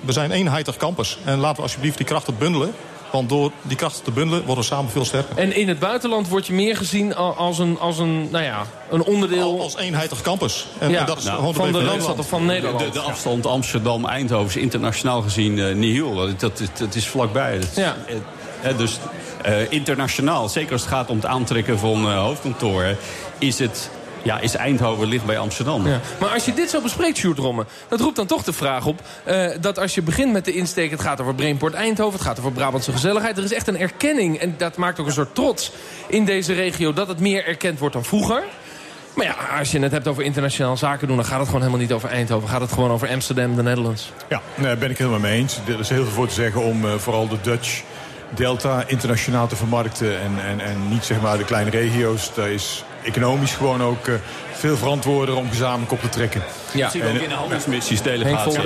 we 0.00 0.12
zijn 0.12 0.32
één 0.32 0.48
heilig 0.48 0.76
campus. 0.76 1.18
En 1.24 1.38
laten 1.38 1.56
we 1.56 1.62
alsjeblieft 1.62 1.96
die 1.96 2.06
krachten 2.06 2.38
bundelen. 2.38 2.74
Want 3.12 3.28
door 3.28 3.50
die 3.62 3.76
krachten 3.76 4.04
te 4.04 4.10
bundelen 4.10 4.44
worden 4.44 4.64
we 4.64 4.70
samen 4.70 4.90
veel 4.90 5.04
sterker. 5.04 5.36
En 5.36 5.56
in 5.56 5.68
het 5.68 5.78
buitenland 5.78 6.28
word 6.28 6.46
je 6.46 6.52
meer 6.52 6.76
gezien 6.76 7.14
als 7.14 7.58
een, 7.58 7.78
als 7.78 7.98
een, 7.98 8.28
nou 8.30 8.44
ja, 8.44 8.66
een 8.90 9.02
onderdeel... 9.02 9.60
Als 9.60 9.76
eenheidig 9.76 10.20
campus. 10.20 10.66
En, 10.78 10.90
ja, 10.90 11.04
dat 11.04 11.18
is 11.18 11.24
nou, 11.24 11.54
van 11.54 11.72
de 11.72 11.84
Randstad 11.84 12.18
of 12.18 12.28
van 12.28 12.44
Nederland. 12.44 12.78
De, 12.78 12.90
de, 12.90 13.00
afstand 13.00 13.46
Amsterdam-Eindhoven 13.46 14.48
is 14.48 14.56
internationaal 14.56 15.22
gezien 15.22 15.58
uh, 15.58 15.74
nihil. 15.74 16.14
Dat, 16.14 16.40
dat, 16.40 16.62
dat, 16.78 16.94
is 16.94 17.08
vlakbij. 17.08 17.58
Dat, 17.58 17.74
ja. 17.74 17.96
Uh, 18.64 18.78
dus 18.78 18.98
uh, 19.46 19.72
internationaal, 19.72 20.48
zeker 20.48 20.72
als 20.72 20.80
het 20.80 20.90
gaat 20.90 21.10
om 21.10 21.16
het 21.16 21.26
aantrekken 21.26 21.78
van 21.78 22.12
hoofdkantoren... 22.12 22.96
is 23.38 23.58
het 23.58 23.90
ja, 24.26 24.40
is 24.40 24.54
Eindhoven 24.54 25.08
ligt 25.08 25.24
bij 25.24 25.38
Amsterdam. 25.38 25.86
Ja. 25.86 26.00
Maar 26.20 26.28
als 26.28 26.44
je 26.44 26.54
dit 26.54 26.70
zo 26.70 26.80
bespreekt, 26.80 27.16
Sjoerd 27.16 27.38
Romme... 27.38 27.66
dat 27.88 28.00
roept 28.00 28.16
dan 28.16 28.26
toch 28.26 28.42
de 28.42 28.52
vraag 28.52 28.86
op... 28.86 29.00
Uh, 29.28 29.46
dat 29.60 29.78
als 29.78 29.94
je 29.94 30.02
begint 30.02 30.32
met 30.32 30.44
de 30.44 30.52
insteek... 30.52 30.90
het 30.90 31.00
gaat 31.00 31.20
over 31.20 31.34
Brainport 31.34 31.74
Eindhoven, 31.74 32.18
het 32.18 32.28
gaat 32.28 32.38
over 32.38 32.52
Brabantse 32.52 32.92
gezelligheid... 32.92 33.38
er 33.38 33.44
is 33.44 33.52
echt 33.52 33.68
een 33.68 33.78
erkenning, 33.78 34.38
en 34.38 34.54
dat 34.58 34.76
maakt 34.76 35.00
ook 35.00 35.06
een 35.06 35.12
soort 35.12 35.34
trots 35.34 35.72
in 36.06 36.24
deze 36.24 36.52
regio... 36.52 36.92
dat 36.92 37.08
het 37.08 37.20
meer 37.20 37.46
erkend 37.46 37.78
wordt 37.78 37.94
dan 37.94 38.04
vroeger... 38.04 38.42
Maar 39.14 39.26
ja, 39.26 39.58
als 39.58 39.70
je 39.70 39.78
het 39.78 39.92
hebt 39.92 40.08
over 40.08 40.22
internationaal 40.22 40.76
zaken 40.76 41.06
doen... 41.06 41.16
dan 41.16 41.24
gaat 41.24 41.38
het 41.38 41.46
gewoon 41.46 41.60
helemaal 41.60 41.82
niet 41.82 41.92
over 41.92 42.08
Eindhoven. 42.08 42.48
Gaat 42.48 42.60
het 42.60 42.72
gewoon 42.72 42.90
over 42.90 43.08
Amsterdam, 43.08 43.56
de 43.56 43.62
Netherlands. 43.62 44.12
Ja, 44.28 44.42
daar 44.54 44.78
ben 44.78 44.90
ik 44.90 44.98
helemaal 44.98 45.20
mee 45.20 45.38
eens. 45.38 45.58
Er 45.68 45.80
is 45.80 45.88
heel 45.88 46.02
veel 46.02 46.12
voor 46.12 46.28
te 46.28 46.34
zeggen 46.34 46.62
om 46.62 46.84
uh, 46.84 46.94
vooral 46.94 47.28
de 47.28 47.36
Dutch 47.42 47.82
Delta 48.34 48.84
internationaal 48.86 49.46
te 49.46 49.56
vermarkten. 49.56 50.20
En, 50.20 50.32
en, 50.46 50.60
en 50.60 50.88
niet 50.88 51.04
zeg 51.04 51.20
maar 51.20 51.38
de 51.38 51.44
kleine 51.44 51.70
regio's. 51.70 52.34
Daar 52.34 52.50
is 52.50 52.84
economisch 53.06 53.54
gewoon 53.54 53.82
ook 53.82 54.06
uh, 54.06 54.14
veel 54.58 54.76
verantwoorder 54.76 55.36
om 55.36 55.48
gezamenlijk 55.48 55.92
op 55.92 56.00
te 56.00 56.08
trekken. 56.08 56.42
Ja. 56.72 56.90
Dat 56.92 57.02
ook 57.02 57.20
in 57.20 57.28
de 57.28 57.34
handelsmissies 57.34 58.02
delegatie. 58.02 58.60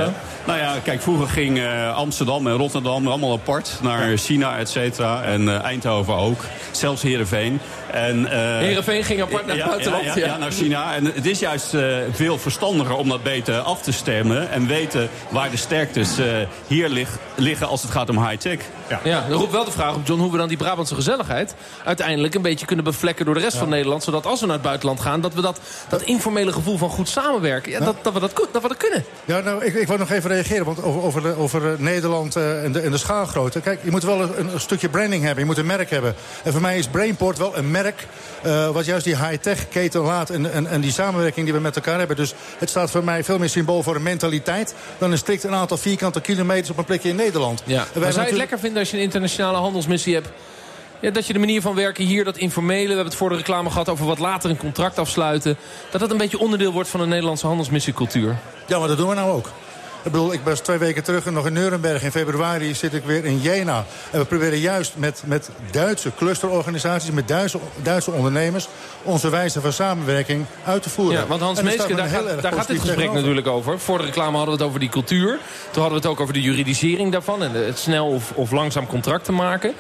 Nou 0.47 0.59
ja, 0.59 0.75
kijk, 0.83 1.03
vroeger 1.03 1.29
ging 1.29 1.59
uh, 1.59 1.97
Amsterdam 1.97 2.47
en 2.47 2.57
Rotterdam 2.57 3.07
allemaal 3.07 3.33
apart 3.33 3.79
naar 3.83 4.17
China, 4.17 4.59
et 4.59 4.69
cetera. 4.69 5.23
En 5.23 5.43
uh, 5.43 5.63
Eindhoven 5.63 6.15
ook. 6.15 6.45
Zelfs 6.71 7.03
Heerenveen. 7.03 7.61
En, 7.93 8.21
uh, 8.21 8.29
Heerenveen 8.31 9.05
ging 9.05 9.23
apart 9.23 9.47
naar 9.47 9.57
het 9.57 9.67
buitenland. 9.67 10.05
Ja, 10.05 10.17
ja, 10.17 10.27
ja, 10.27 10.37
naar 10.37 10.51
China. 10.51 10.95
En 10.95 11.05
het 11.05 11.27
is 11.27 11.39
juist 11.39 11.77
veel 12.13 12.39
verstandiger 12.39 12.97
om 12.97 13.09
dat 13.09 13.23
beter 13.23 13.59
af 13.59 13.83
te 13.83 13.93
stemmen. 13.93 14.51
En 14.51 14.67
weten 14.67 15.09
waar 15.29 15.51
de 15.51 15.57
sterktes 15.57 16.11
hier 16.67 16.89
lig, 16.89 17.09
liggen 17.35 17.69
als 17.69 17.83
het 17.83 17.91
gaat 17.91 18.09
om 18.09 18.27
high-tech. 18.27 18.59
Ja. 18.89 19.01
ja, 19.05 19.25
dan 19.29 19.39
roept 19.39 19.53
wel 19.53 19.65
de 19.65 19.71
vraag 19.71 19.95
op, 19.95 20.07
John, 20.07 20.21
hoe 20.21 20.31
we 20.31 20.39
dan 20.39 20.49
die 20.49 20.57
Brabantse 20.57 20.95
gezelligheid... 20.95 21.55
uiteindelijk 21.85 22.35
een 22.35 22.43
beetje 22.43 22.67
kunnen 22.67 22.85
bevlekken 22.85 23.25
door 23.25 23.35
de 23.35 23.41
rest 23.41 23.57
van 23.57 23.69
Nederland. 23.69 24.03
Zodat 24.03 24.27
als 24.27 24.41
we 24.41 24.47
naar 24.47 24.55
het 24.55 24.65
buitenland 24.65 25.01
gaan, 25.01 25.21
dat 25.21 25.35
we 25.35 25.41
dat, 25.41 25.61
dat 25.89 26.03
informele 26.03 26.53
gevoel 26.53 26.79
van 26.79 26.89
goed 26.89 27.09
samenwerken... 27.09 27.73
Ja, 27.73 27.79
dat, 27.79 27.97
dat, 28.03 28.13
we 28.13 28.21
dat, 28.21 28.49
dat 28.53 28.63
we 28.63 28.69
dat 28.69 28.77
kunnen. 28.77 29.05
Ja, 29.25 29.41
nou, 29.41 29.65
ik, 29.65 29.75
ik 29.75 29.87
wil 29.87 29.97
nog 29.97 30.11
even 30.11 30.31
reageren 30.31 30.65
want 30.65 30.83
over, 30.83 31.03
over, 31.03 31.37
over 31.37 31.77
Nederland 31.79 32.37
uh, 32.37 32.65
en, 32.65 32.73
de, 32.73 32.81
en 32.81 32.91
de 32.91 32.99
schaalgrootte. 32.99 33.61
Kijk, 33.61 33.81
je 33.83 33.91
moet 33.91 34.03
wel 34.03 34.21
een, 34.23 34.53
een, 34.53 34.61
stukje 34.61 34.89
branding 34.89 35.23
hebben. 35.23 35.41
Je 35.41 35.47
moet 35.47 35.59
een 35.59 35.67
merk 35.67 35.91
hebben. 35.91 36.15
En 36.43 36.53
voor 36.53 36.61
mij 36.61 36.79
is 36.79 36.87
Brainport 36.89 37.39
wel 37.39 37.57
een 37.57 37.71
merk... 37.71 38.07
Uh, 38.47 38.69
wat 38.69 38.85
juist 38.85 39.05
die 39.05 39.17
high-tech 39.17 39.69
keten 39.69 40.01
laat 40.01 40.31
en, 40.31 40.53
en, 40.53 40.67
en 40.67 40.81
die 40.81 40.93
samenwerking 40.93 41.45
die 41.45 41.55
we 41.55 41.61
met 41.61 41.77
elkaar 41.77 41.99
hebben. 41.99 42.17
Dus 42.17 42.35
het 42.59 42.69
staat 42.69 42.91
voor 42.91 43.05
mij 43.05 43.25
veel 43.25 43.39
meer 43.39 43.49
symbool 43.49 43.83
voor 43.83 43.95
een 43.95 44.03
mentaliteit... 44.03 44.75
dan 44.99 45.13
een 45.13 45.19
strikt 45.19 45.45
een 45.45 45.55
aantal 45.55 45.77
vierkante 45.77 46.21
kilometers 46.21 46.71
op 46.71 46.79
een 46.79 46.85
plekje 46.85 47.09
in 47.09 47.17
Nederland. 47.17 47.63
Ja. 47.65 47.87
zou 47.95 48.13
je 48.13 48.21
het 48.21 48.33
lekker 48.33 48.59
vinden 48.59 48.79
als 48.79 48.91
je 48.91 48.97
een 48.97 49.03
internationale 49.03 49.59
handelsmissie 49.59 50.15
hebt... 50.15 50.29
Ja, 51.01 51.11
dat 51.11 51.27
je 51.27 51.33
de 51.33 51.39
manier 51.39 51.61
van 51.61 51.75
werken 51.75 52.05
hier, 52.05 52.25
dat 52.25 52.37
informele... 52.37 52.83
we 52.83 52.89
hebben 52.89 53.05
het 53.05 53.15
voor 53.15 53.29
de 53.29 53.37
reclame 53.37 53.71
gehad 53.71 53.89
over 53.89 54.07
wat 54.07 54.19
later 54.19 54.51
een 54.51 54.57
contract 54.57 54.99
afsluiten... 54.99 55.57
dat 55.91 56.01
dat 56.01 56.11
een 56.11 56.17
beetje 56.17 56.39
onderdeel 56.39 56.73
wordt 56.73 56.89
van 56.89 57.01
de 57.01 57.07
Nederlandse 57.07 57.47
handelsmissiecultuur. 57.47 58.39
Ja, 58.67 58.79
maar 58.79 58.89
dat 58.89 58.97
doen 58.97 59.09
we 59.09 59.15
nou 59.15 59.31
ook. 59.31 59.47
Ik 60.05 60.13
bedoel, 60.13 60.33
ik 60.33 60.41
was 60.45 60.61
twee 60.61 60.79
weken 60.79 61.05
terug 61.05 61.27
en 61.27 61.33
nog 61.33 61.47
in 61.47 61.53
Nuremberg. 61.53 62.03
In 62.03 62.11
februari 62.11 62.75
zit 62.75 62.95
ik 62.95 63.05
weer 63.05 63.25
in 63.25 63.41
Jena. 63.41 63.85
En 64.11 64.19
we 64.19 64.25
proberen 64.25 64.59
juist 64.59 64.93
met, 64.97 65.23
met 65.27 65.51
Duitse 65.71 66.13
clusterorganisaties... 66.17 67.11
met 67.11 67.29
Duitse, 67.29 67.59
Duitse 67.83 68.11
ondernemers... 68.11 68.69
onze 69.03 69.31
wijze 69.31 69.61
van 69.61 69.73
samenwerking 69.73 70.45
uit 70.65 70.83
te 70.83 70.91
voeren. 70.91 71.21
Ja, 71.21 71.27
want 71.27 71.41
Hans 71.41 71.63
Meeske, 71.63 71.95
daar, 71.95 72.09
gaat, 72.09 72.43
daar 72.43 72.53
gaat 72.53 72.67
dit 72.67 72.81
gesprek 72.81 73.13
natuurlijk 73.13 73.47
over. 73.47 73.79
Voor 73.79 73.99
de 73.99 74.05
reclame 74.05 74.37
hadden 74.37 74.55
we 74.55 74.61
het 74.61 74.69
over 74.69 74.81
die 74.81 74.89
cultuur. 74.89 75.39
Toen 75.71 75.83
hadden 75.83 76.01
we 76.01 76.07
het 76.07 76.07
ook 76.07 76.21
over 76.21 76.35
de 76.35 76.41
juridisering 76.41 77.13
daarvan... 77.13 77.43
en 77.43 77.53
het 77.53 77.79
snel 77.79 78.07
of, 78.07 78.33
of 78.35 78.51
langzaam 78.51 78.87
contract 78.87 79.25
te 79.25 79.33
maken 79.33 79.75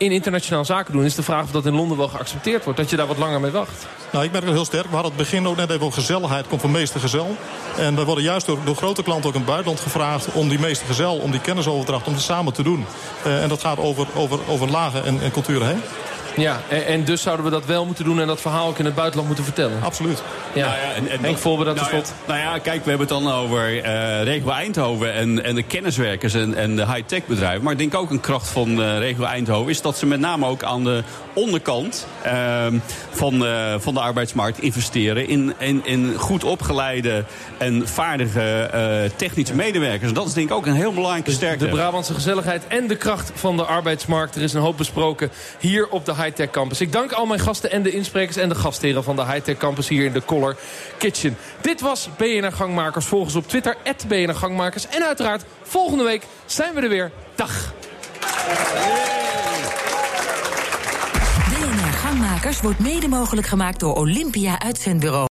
in 0.00 0.12
internationaal 0.12 0.64
zaken 0.64 0.92
doen... 0.92 1.04
is 1.04 1.14
de 1.14 1.22
vraag 1.22 1.44
of 1.44 1.50
dat 1.50 1.66
in 1.66 1.74
Londen 1.74 1.96
wel 1.96 2.08
geaccepteerd 2.08 2.64
wordt. 2.64 2.78
Dat 2.78 2.90
je 2.90 2.96
daar 2.96 3.06
wat 3.06 3.18
langer 3.18 3.40
mee 3.40 3.50
wacht. 3.50 3.86
Nou, 4.12 4.24
ik 4.24 4.32
merk 4.32 4.44
het 4.44 4.52
heel 4.52 4.64
sterk. 4.64 4.86
We 4.86 4.92
hadden 4.92 5.12
het 5.12 5.20
begin 5.20 5.46
ook 5.46 5.56
net 5.56 5.70
even 5.70 5.86
over 5.86 6.00
gezelligheid. 6.00 6.48
komt 6.48 6.60
van 6.60 6.70
meester 6.70 7.00
gezel. 7.00 7.36
En 7.76 7.96
we 7.96 8.04
worden 8.04 8.24
juist 8.24 8.46
door, 8.46 8.58
door 8.64 8.76
grote 8.76 9.02
klanten 9.02 9.28
ook 9.28 9.34
in 9.34 9.40
het 9.40 9.48
buitenland 9.48 9.80
gevraagd... 9.80 10.32
om 10.32 10.48
die 10.48 10.58
meester 10.58 10.86
gezel, 10.86 11.16
om 11.16 11.30
die 11.30 11.40
kennisoverdracht, 11.40 12.06
om 12.06 12.12
het 12.12 12.22
samen 12.22 12.52
te 12.52 12.62
doen. 12.62 12.86
Uh, 13.26 13.42
en 13.42 13.48
dat 13.48 13.60
gaat 13.60 13.78
over, 13.78 14.06
over, 14.14 14.38
over 14.48 14.70
lagen 14.70 15.04
en, 15.04 15.20
en 15.20 15.30
culturen 15.30 15.68
heen. 15.68 15.82
Ja, 16.36 16.60
en, 16.68 16.86
en, 16.86 17.04
dus 17.04 17.22
zouden 17.22 17.44
we 17.44 17.50
dat 17.50 17.66
wel 17.66 17.86
moeten 17.86 18.04
doen 18.04 18.20
en 18.20 18.26
dat 18.26 18.40
verhaal 18.40 18.68
ook 18.68 18.78
in 18.78 18.84
het 18.84 18.94
buitenland 18.94 19.26
moeten 19.26 19.44
vertellen. 19.44 19.82
Absoluut. 19.82 20.22
Ja. 20.52 20.66
Nou 20.66 20.78
ja 20.78 20.92
en, 20.94 21.08
en 21.08 21.20
Henk 21.20 21.42
dat 21.42 21.76
nou. 21.76 21.96
Ja, 21.96 22.02
nou 22.26 22.38
ja, 22.38 22.58
kijk, 22.58 22.84
we 22.84 22.88
hebben 22.90 23.08
het 23.08 23.24
dan 23.24 23.32
over 23.32 23.76
uh, 23.76 24.22
regio 24.22 24.50
Eindhoven 24.50 25.12
en, 25.12 25.44
en 25.44 25.54
de 25.54 25.62
kenniswerkers 25.62 26.34
en, 26.34 26.54
en 26.54 26.76
de 26.76 26.86
high-tech 26.86 27.26
bedrijven. 27.26 27.62
Maar 27.62 27.72
ik 27.72 27.78
denk 27.78 27.94
ook 27.94 28.10
een 28.10 28.20
kracht 28.20 28.48
van 28.48 28.80
uh, 28.80 28.98
regio 28.98 29.24
Eindhoven 29.24 29.70
is 29.70 29.80
dat 29.80 29.98
ze 29.98 30.06
met 30.06 30.20
name 30.20 30.46
ook 30.46 30.62
aan 30.62 30.84
de 30.84 31.02
onderkant 31.32 32.06
uh, 32.26 32.66
van, 33.10 33.34
uh, 33.42 33.74
van 33.78 33.94
de 33.94 34.00
arbeidsmarkt 34.00 34.60
investeren 34.60 35.28
in, 35.28 35.54
in, 35.58 35.80
in 35.84 36.14
goed 36.16 36.44
opgeleide 36.44 37.24
en 37.58 37.88
vaardige 37.88 38.70
technische 39.16 39.54
medewerkers. 39.54 40.08
En 40.08 40.14
dat 40.14 40.26
is 40.26 40.32
denk 40.32 40.48
ik 40.48 40.56
ook 40.56 40.66
een 40.66 40.74
heel 40.74 40.92
belangrijke 40.92 41.30
sterkte. 41.30 41.64
De 41.64 41.70
Brabantse 41.70 42.14
gezelligheid 42.14 42.66
en 42.66 42.86
de 42.86 42.96
kracht 42.96 43.32
van 43.34 43.56
de 43.56 43.64
arbeidsmarkt. 43.64 44.36
Er 44.36 44.42
is 44.42 44.52
een 44.52 44.60
hoop 44.60 44.76
besproken 44.76 45.30
hier 45.58 45.88
op 45.88 46.04
de 46.04 46.14
Hightech 46.22 46.50
Campus. 46.50 46.80
Ik 46.80 46.92
dank 46.92 47.12
al 47.12 47.26
mijn 47.26 47.40
gasten 47.40 47.70
en 47.70 47.82
de 47.82 47.90
insprekers 47.90 48.36
en 48.36 48.48
de 48.48 48.54
gastheren 48.54 49.04
van 49.04 49.16
de 49.16 49.24
Hightech 49.24 49.56
Campus 49.56 49.88
hier 49.88 50.04
in 50.04 50.12
de 50.12 50.24
Collar 50.24 50.56
Kitchen. 50.98 51.36
Dit 51.60 51.80
was 51.80 52.08
BNR 52.16 52.52
Gangmakers. 52.52 53.06
Volg 53.06 53.24
ons 53.24 53.34
op 53.34 53.48
Twitter, 53.48 53.76
BNR 54.08 54.34
Gangmakers. 54.34 54.88
En 54.88 55.04
uiteraard, 55.04 55.44
volgende 55.62 56.04
week 56.04 56.22
zijn 56.46 56.74
we 56.74 56.80
er 56.80 56.88
weer. 56.88 57.10
Dag! 57.34 57.72
BNR 61.48 61.92
Gangmakers 62.02 62.60
wordt 62.60 62.78
mede 62.78 63.08
mogelijk 63.08 63.46
gemaakt 63.46 63.80
door 63.80 63.94
Olympia 63.94 64.60
Uitzendbureau. 64.60 65.28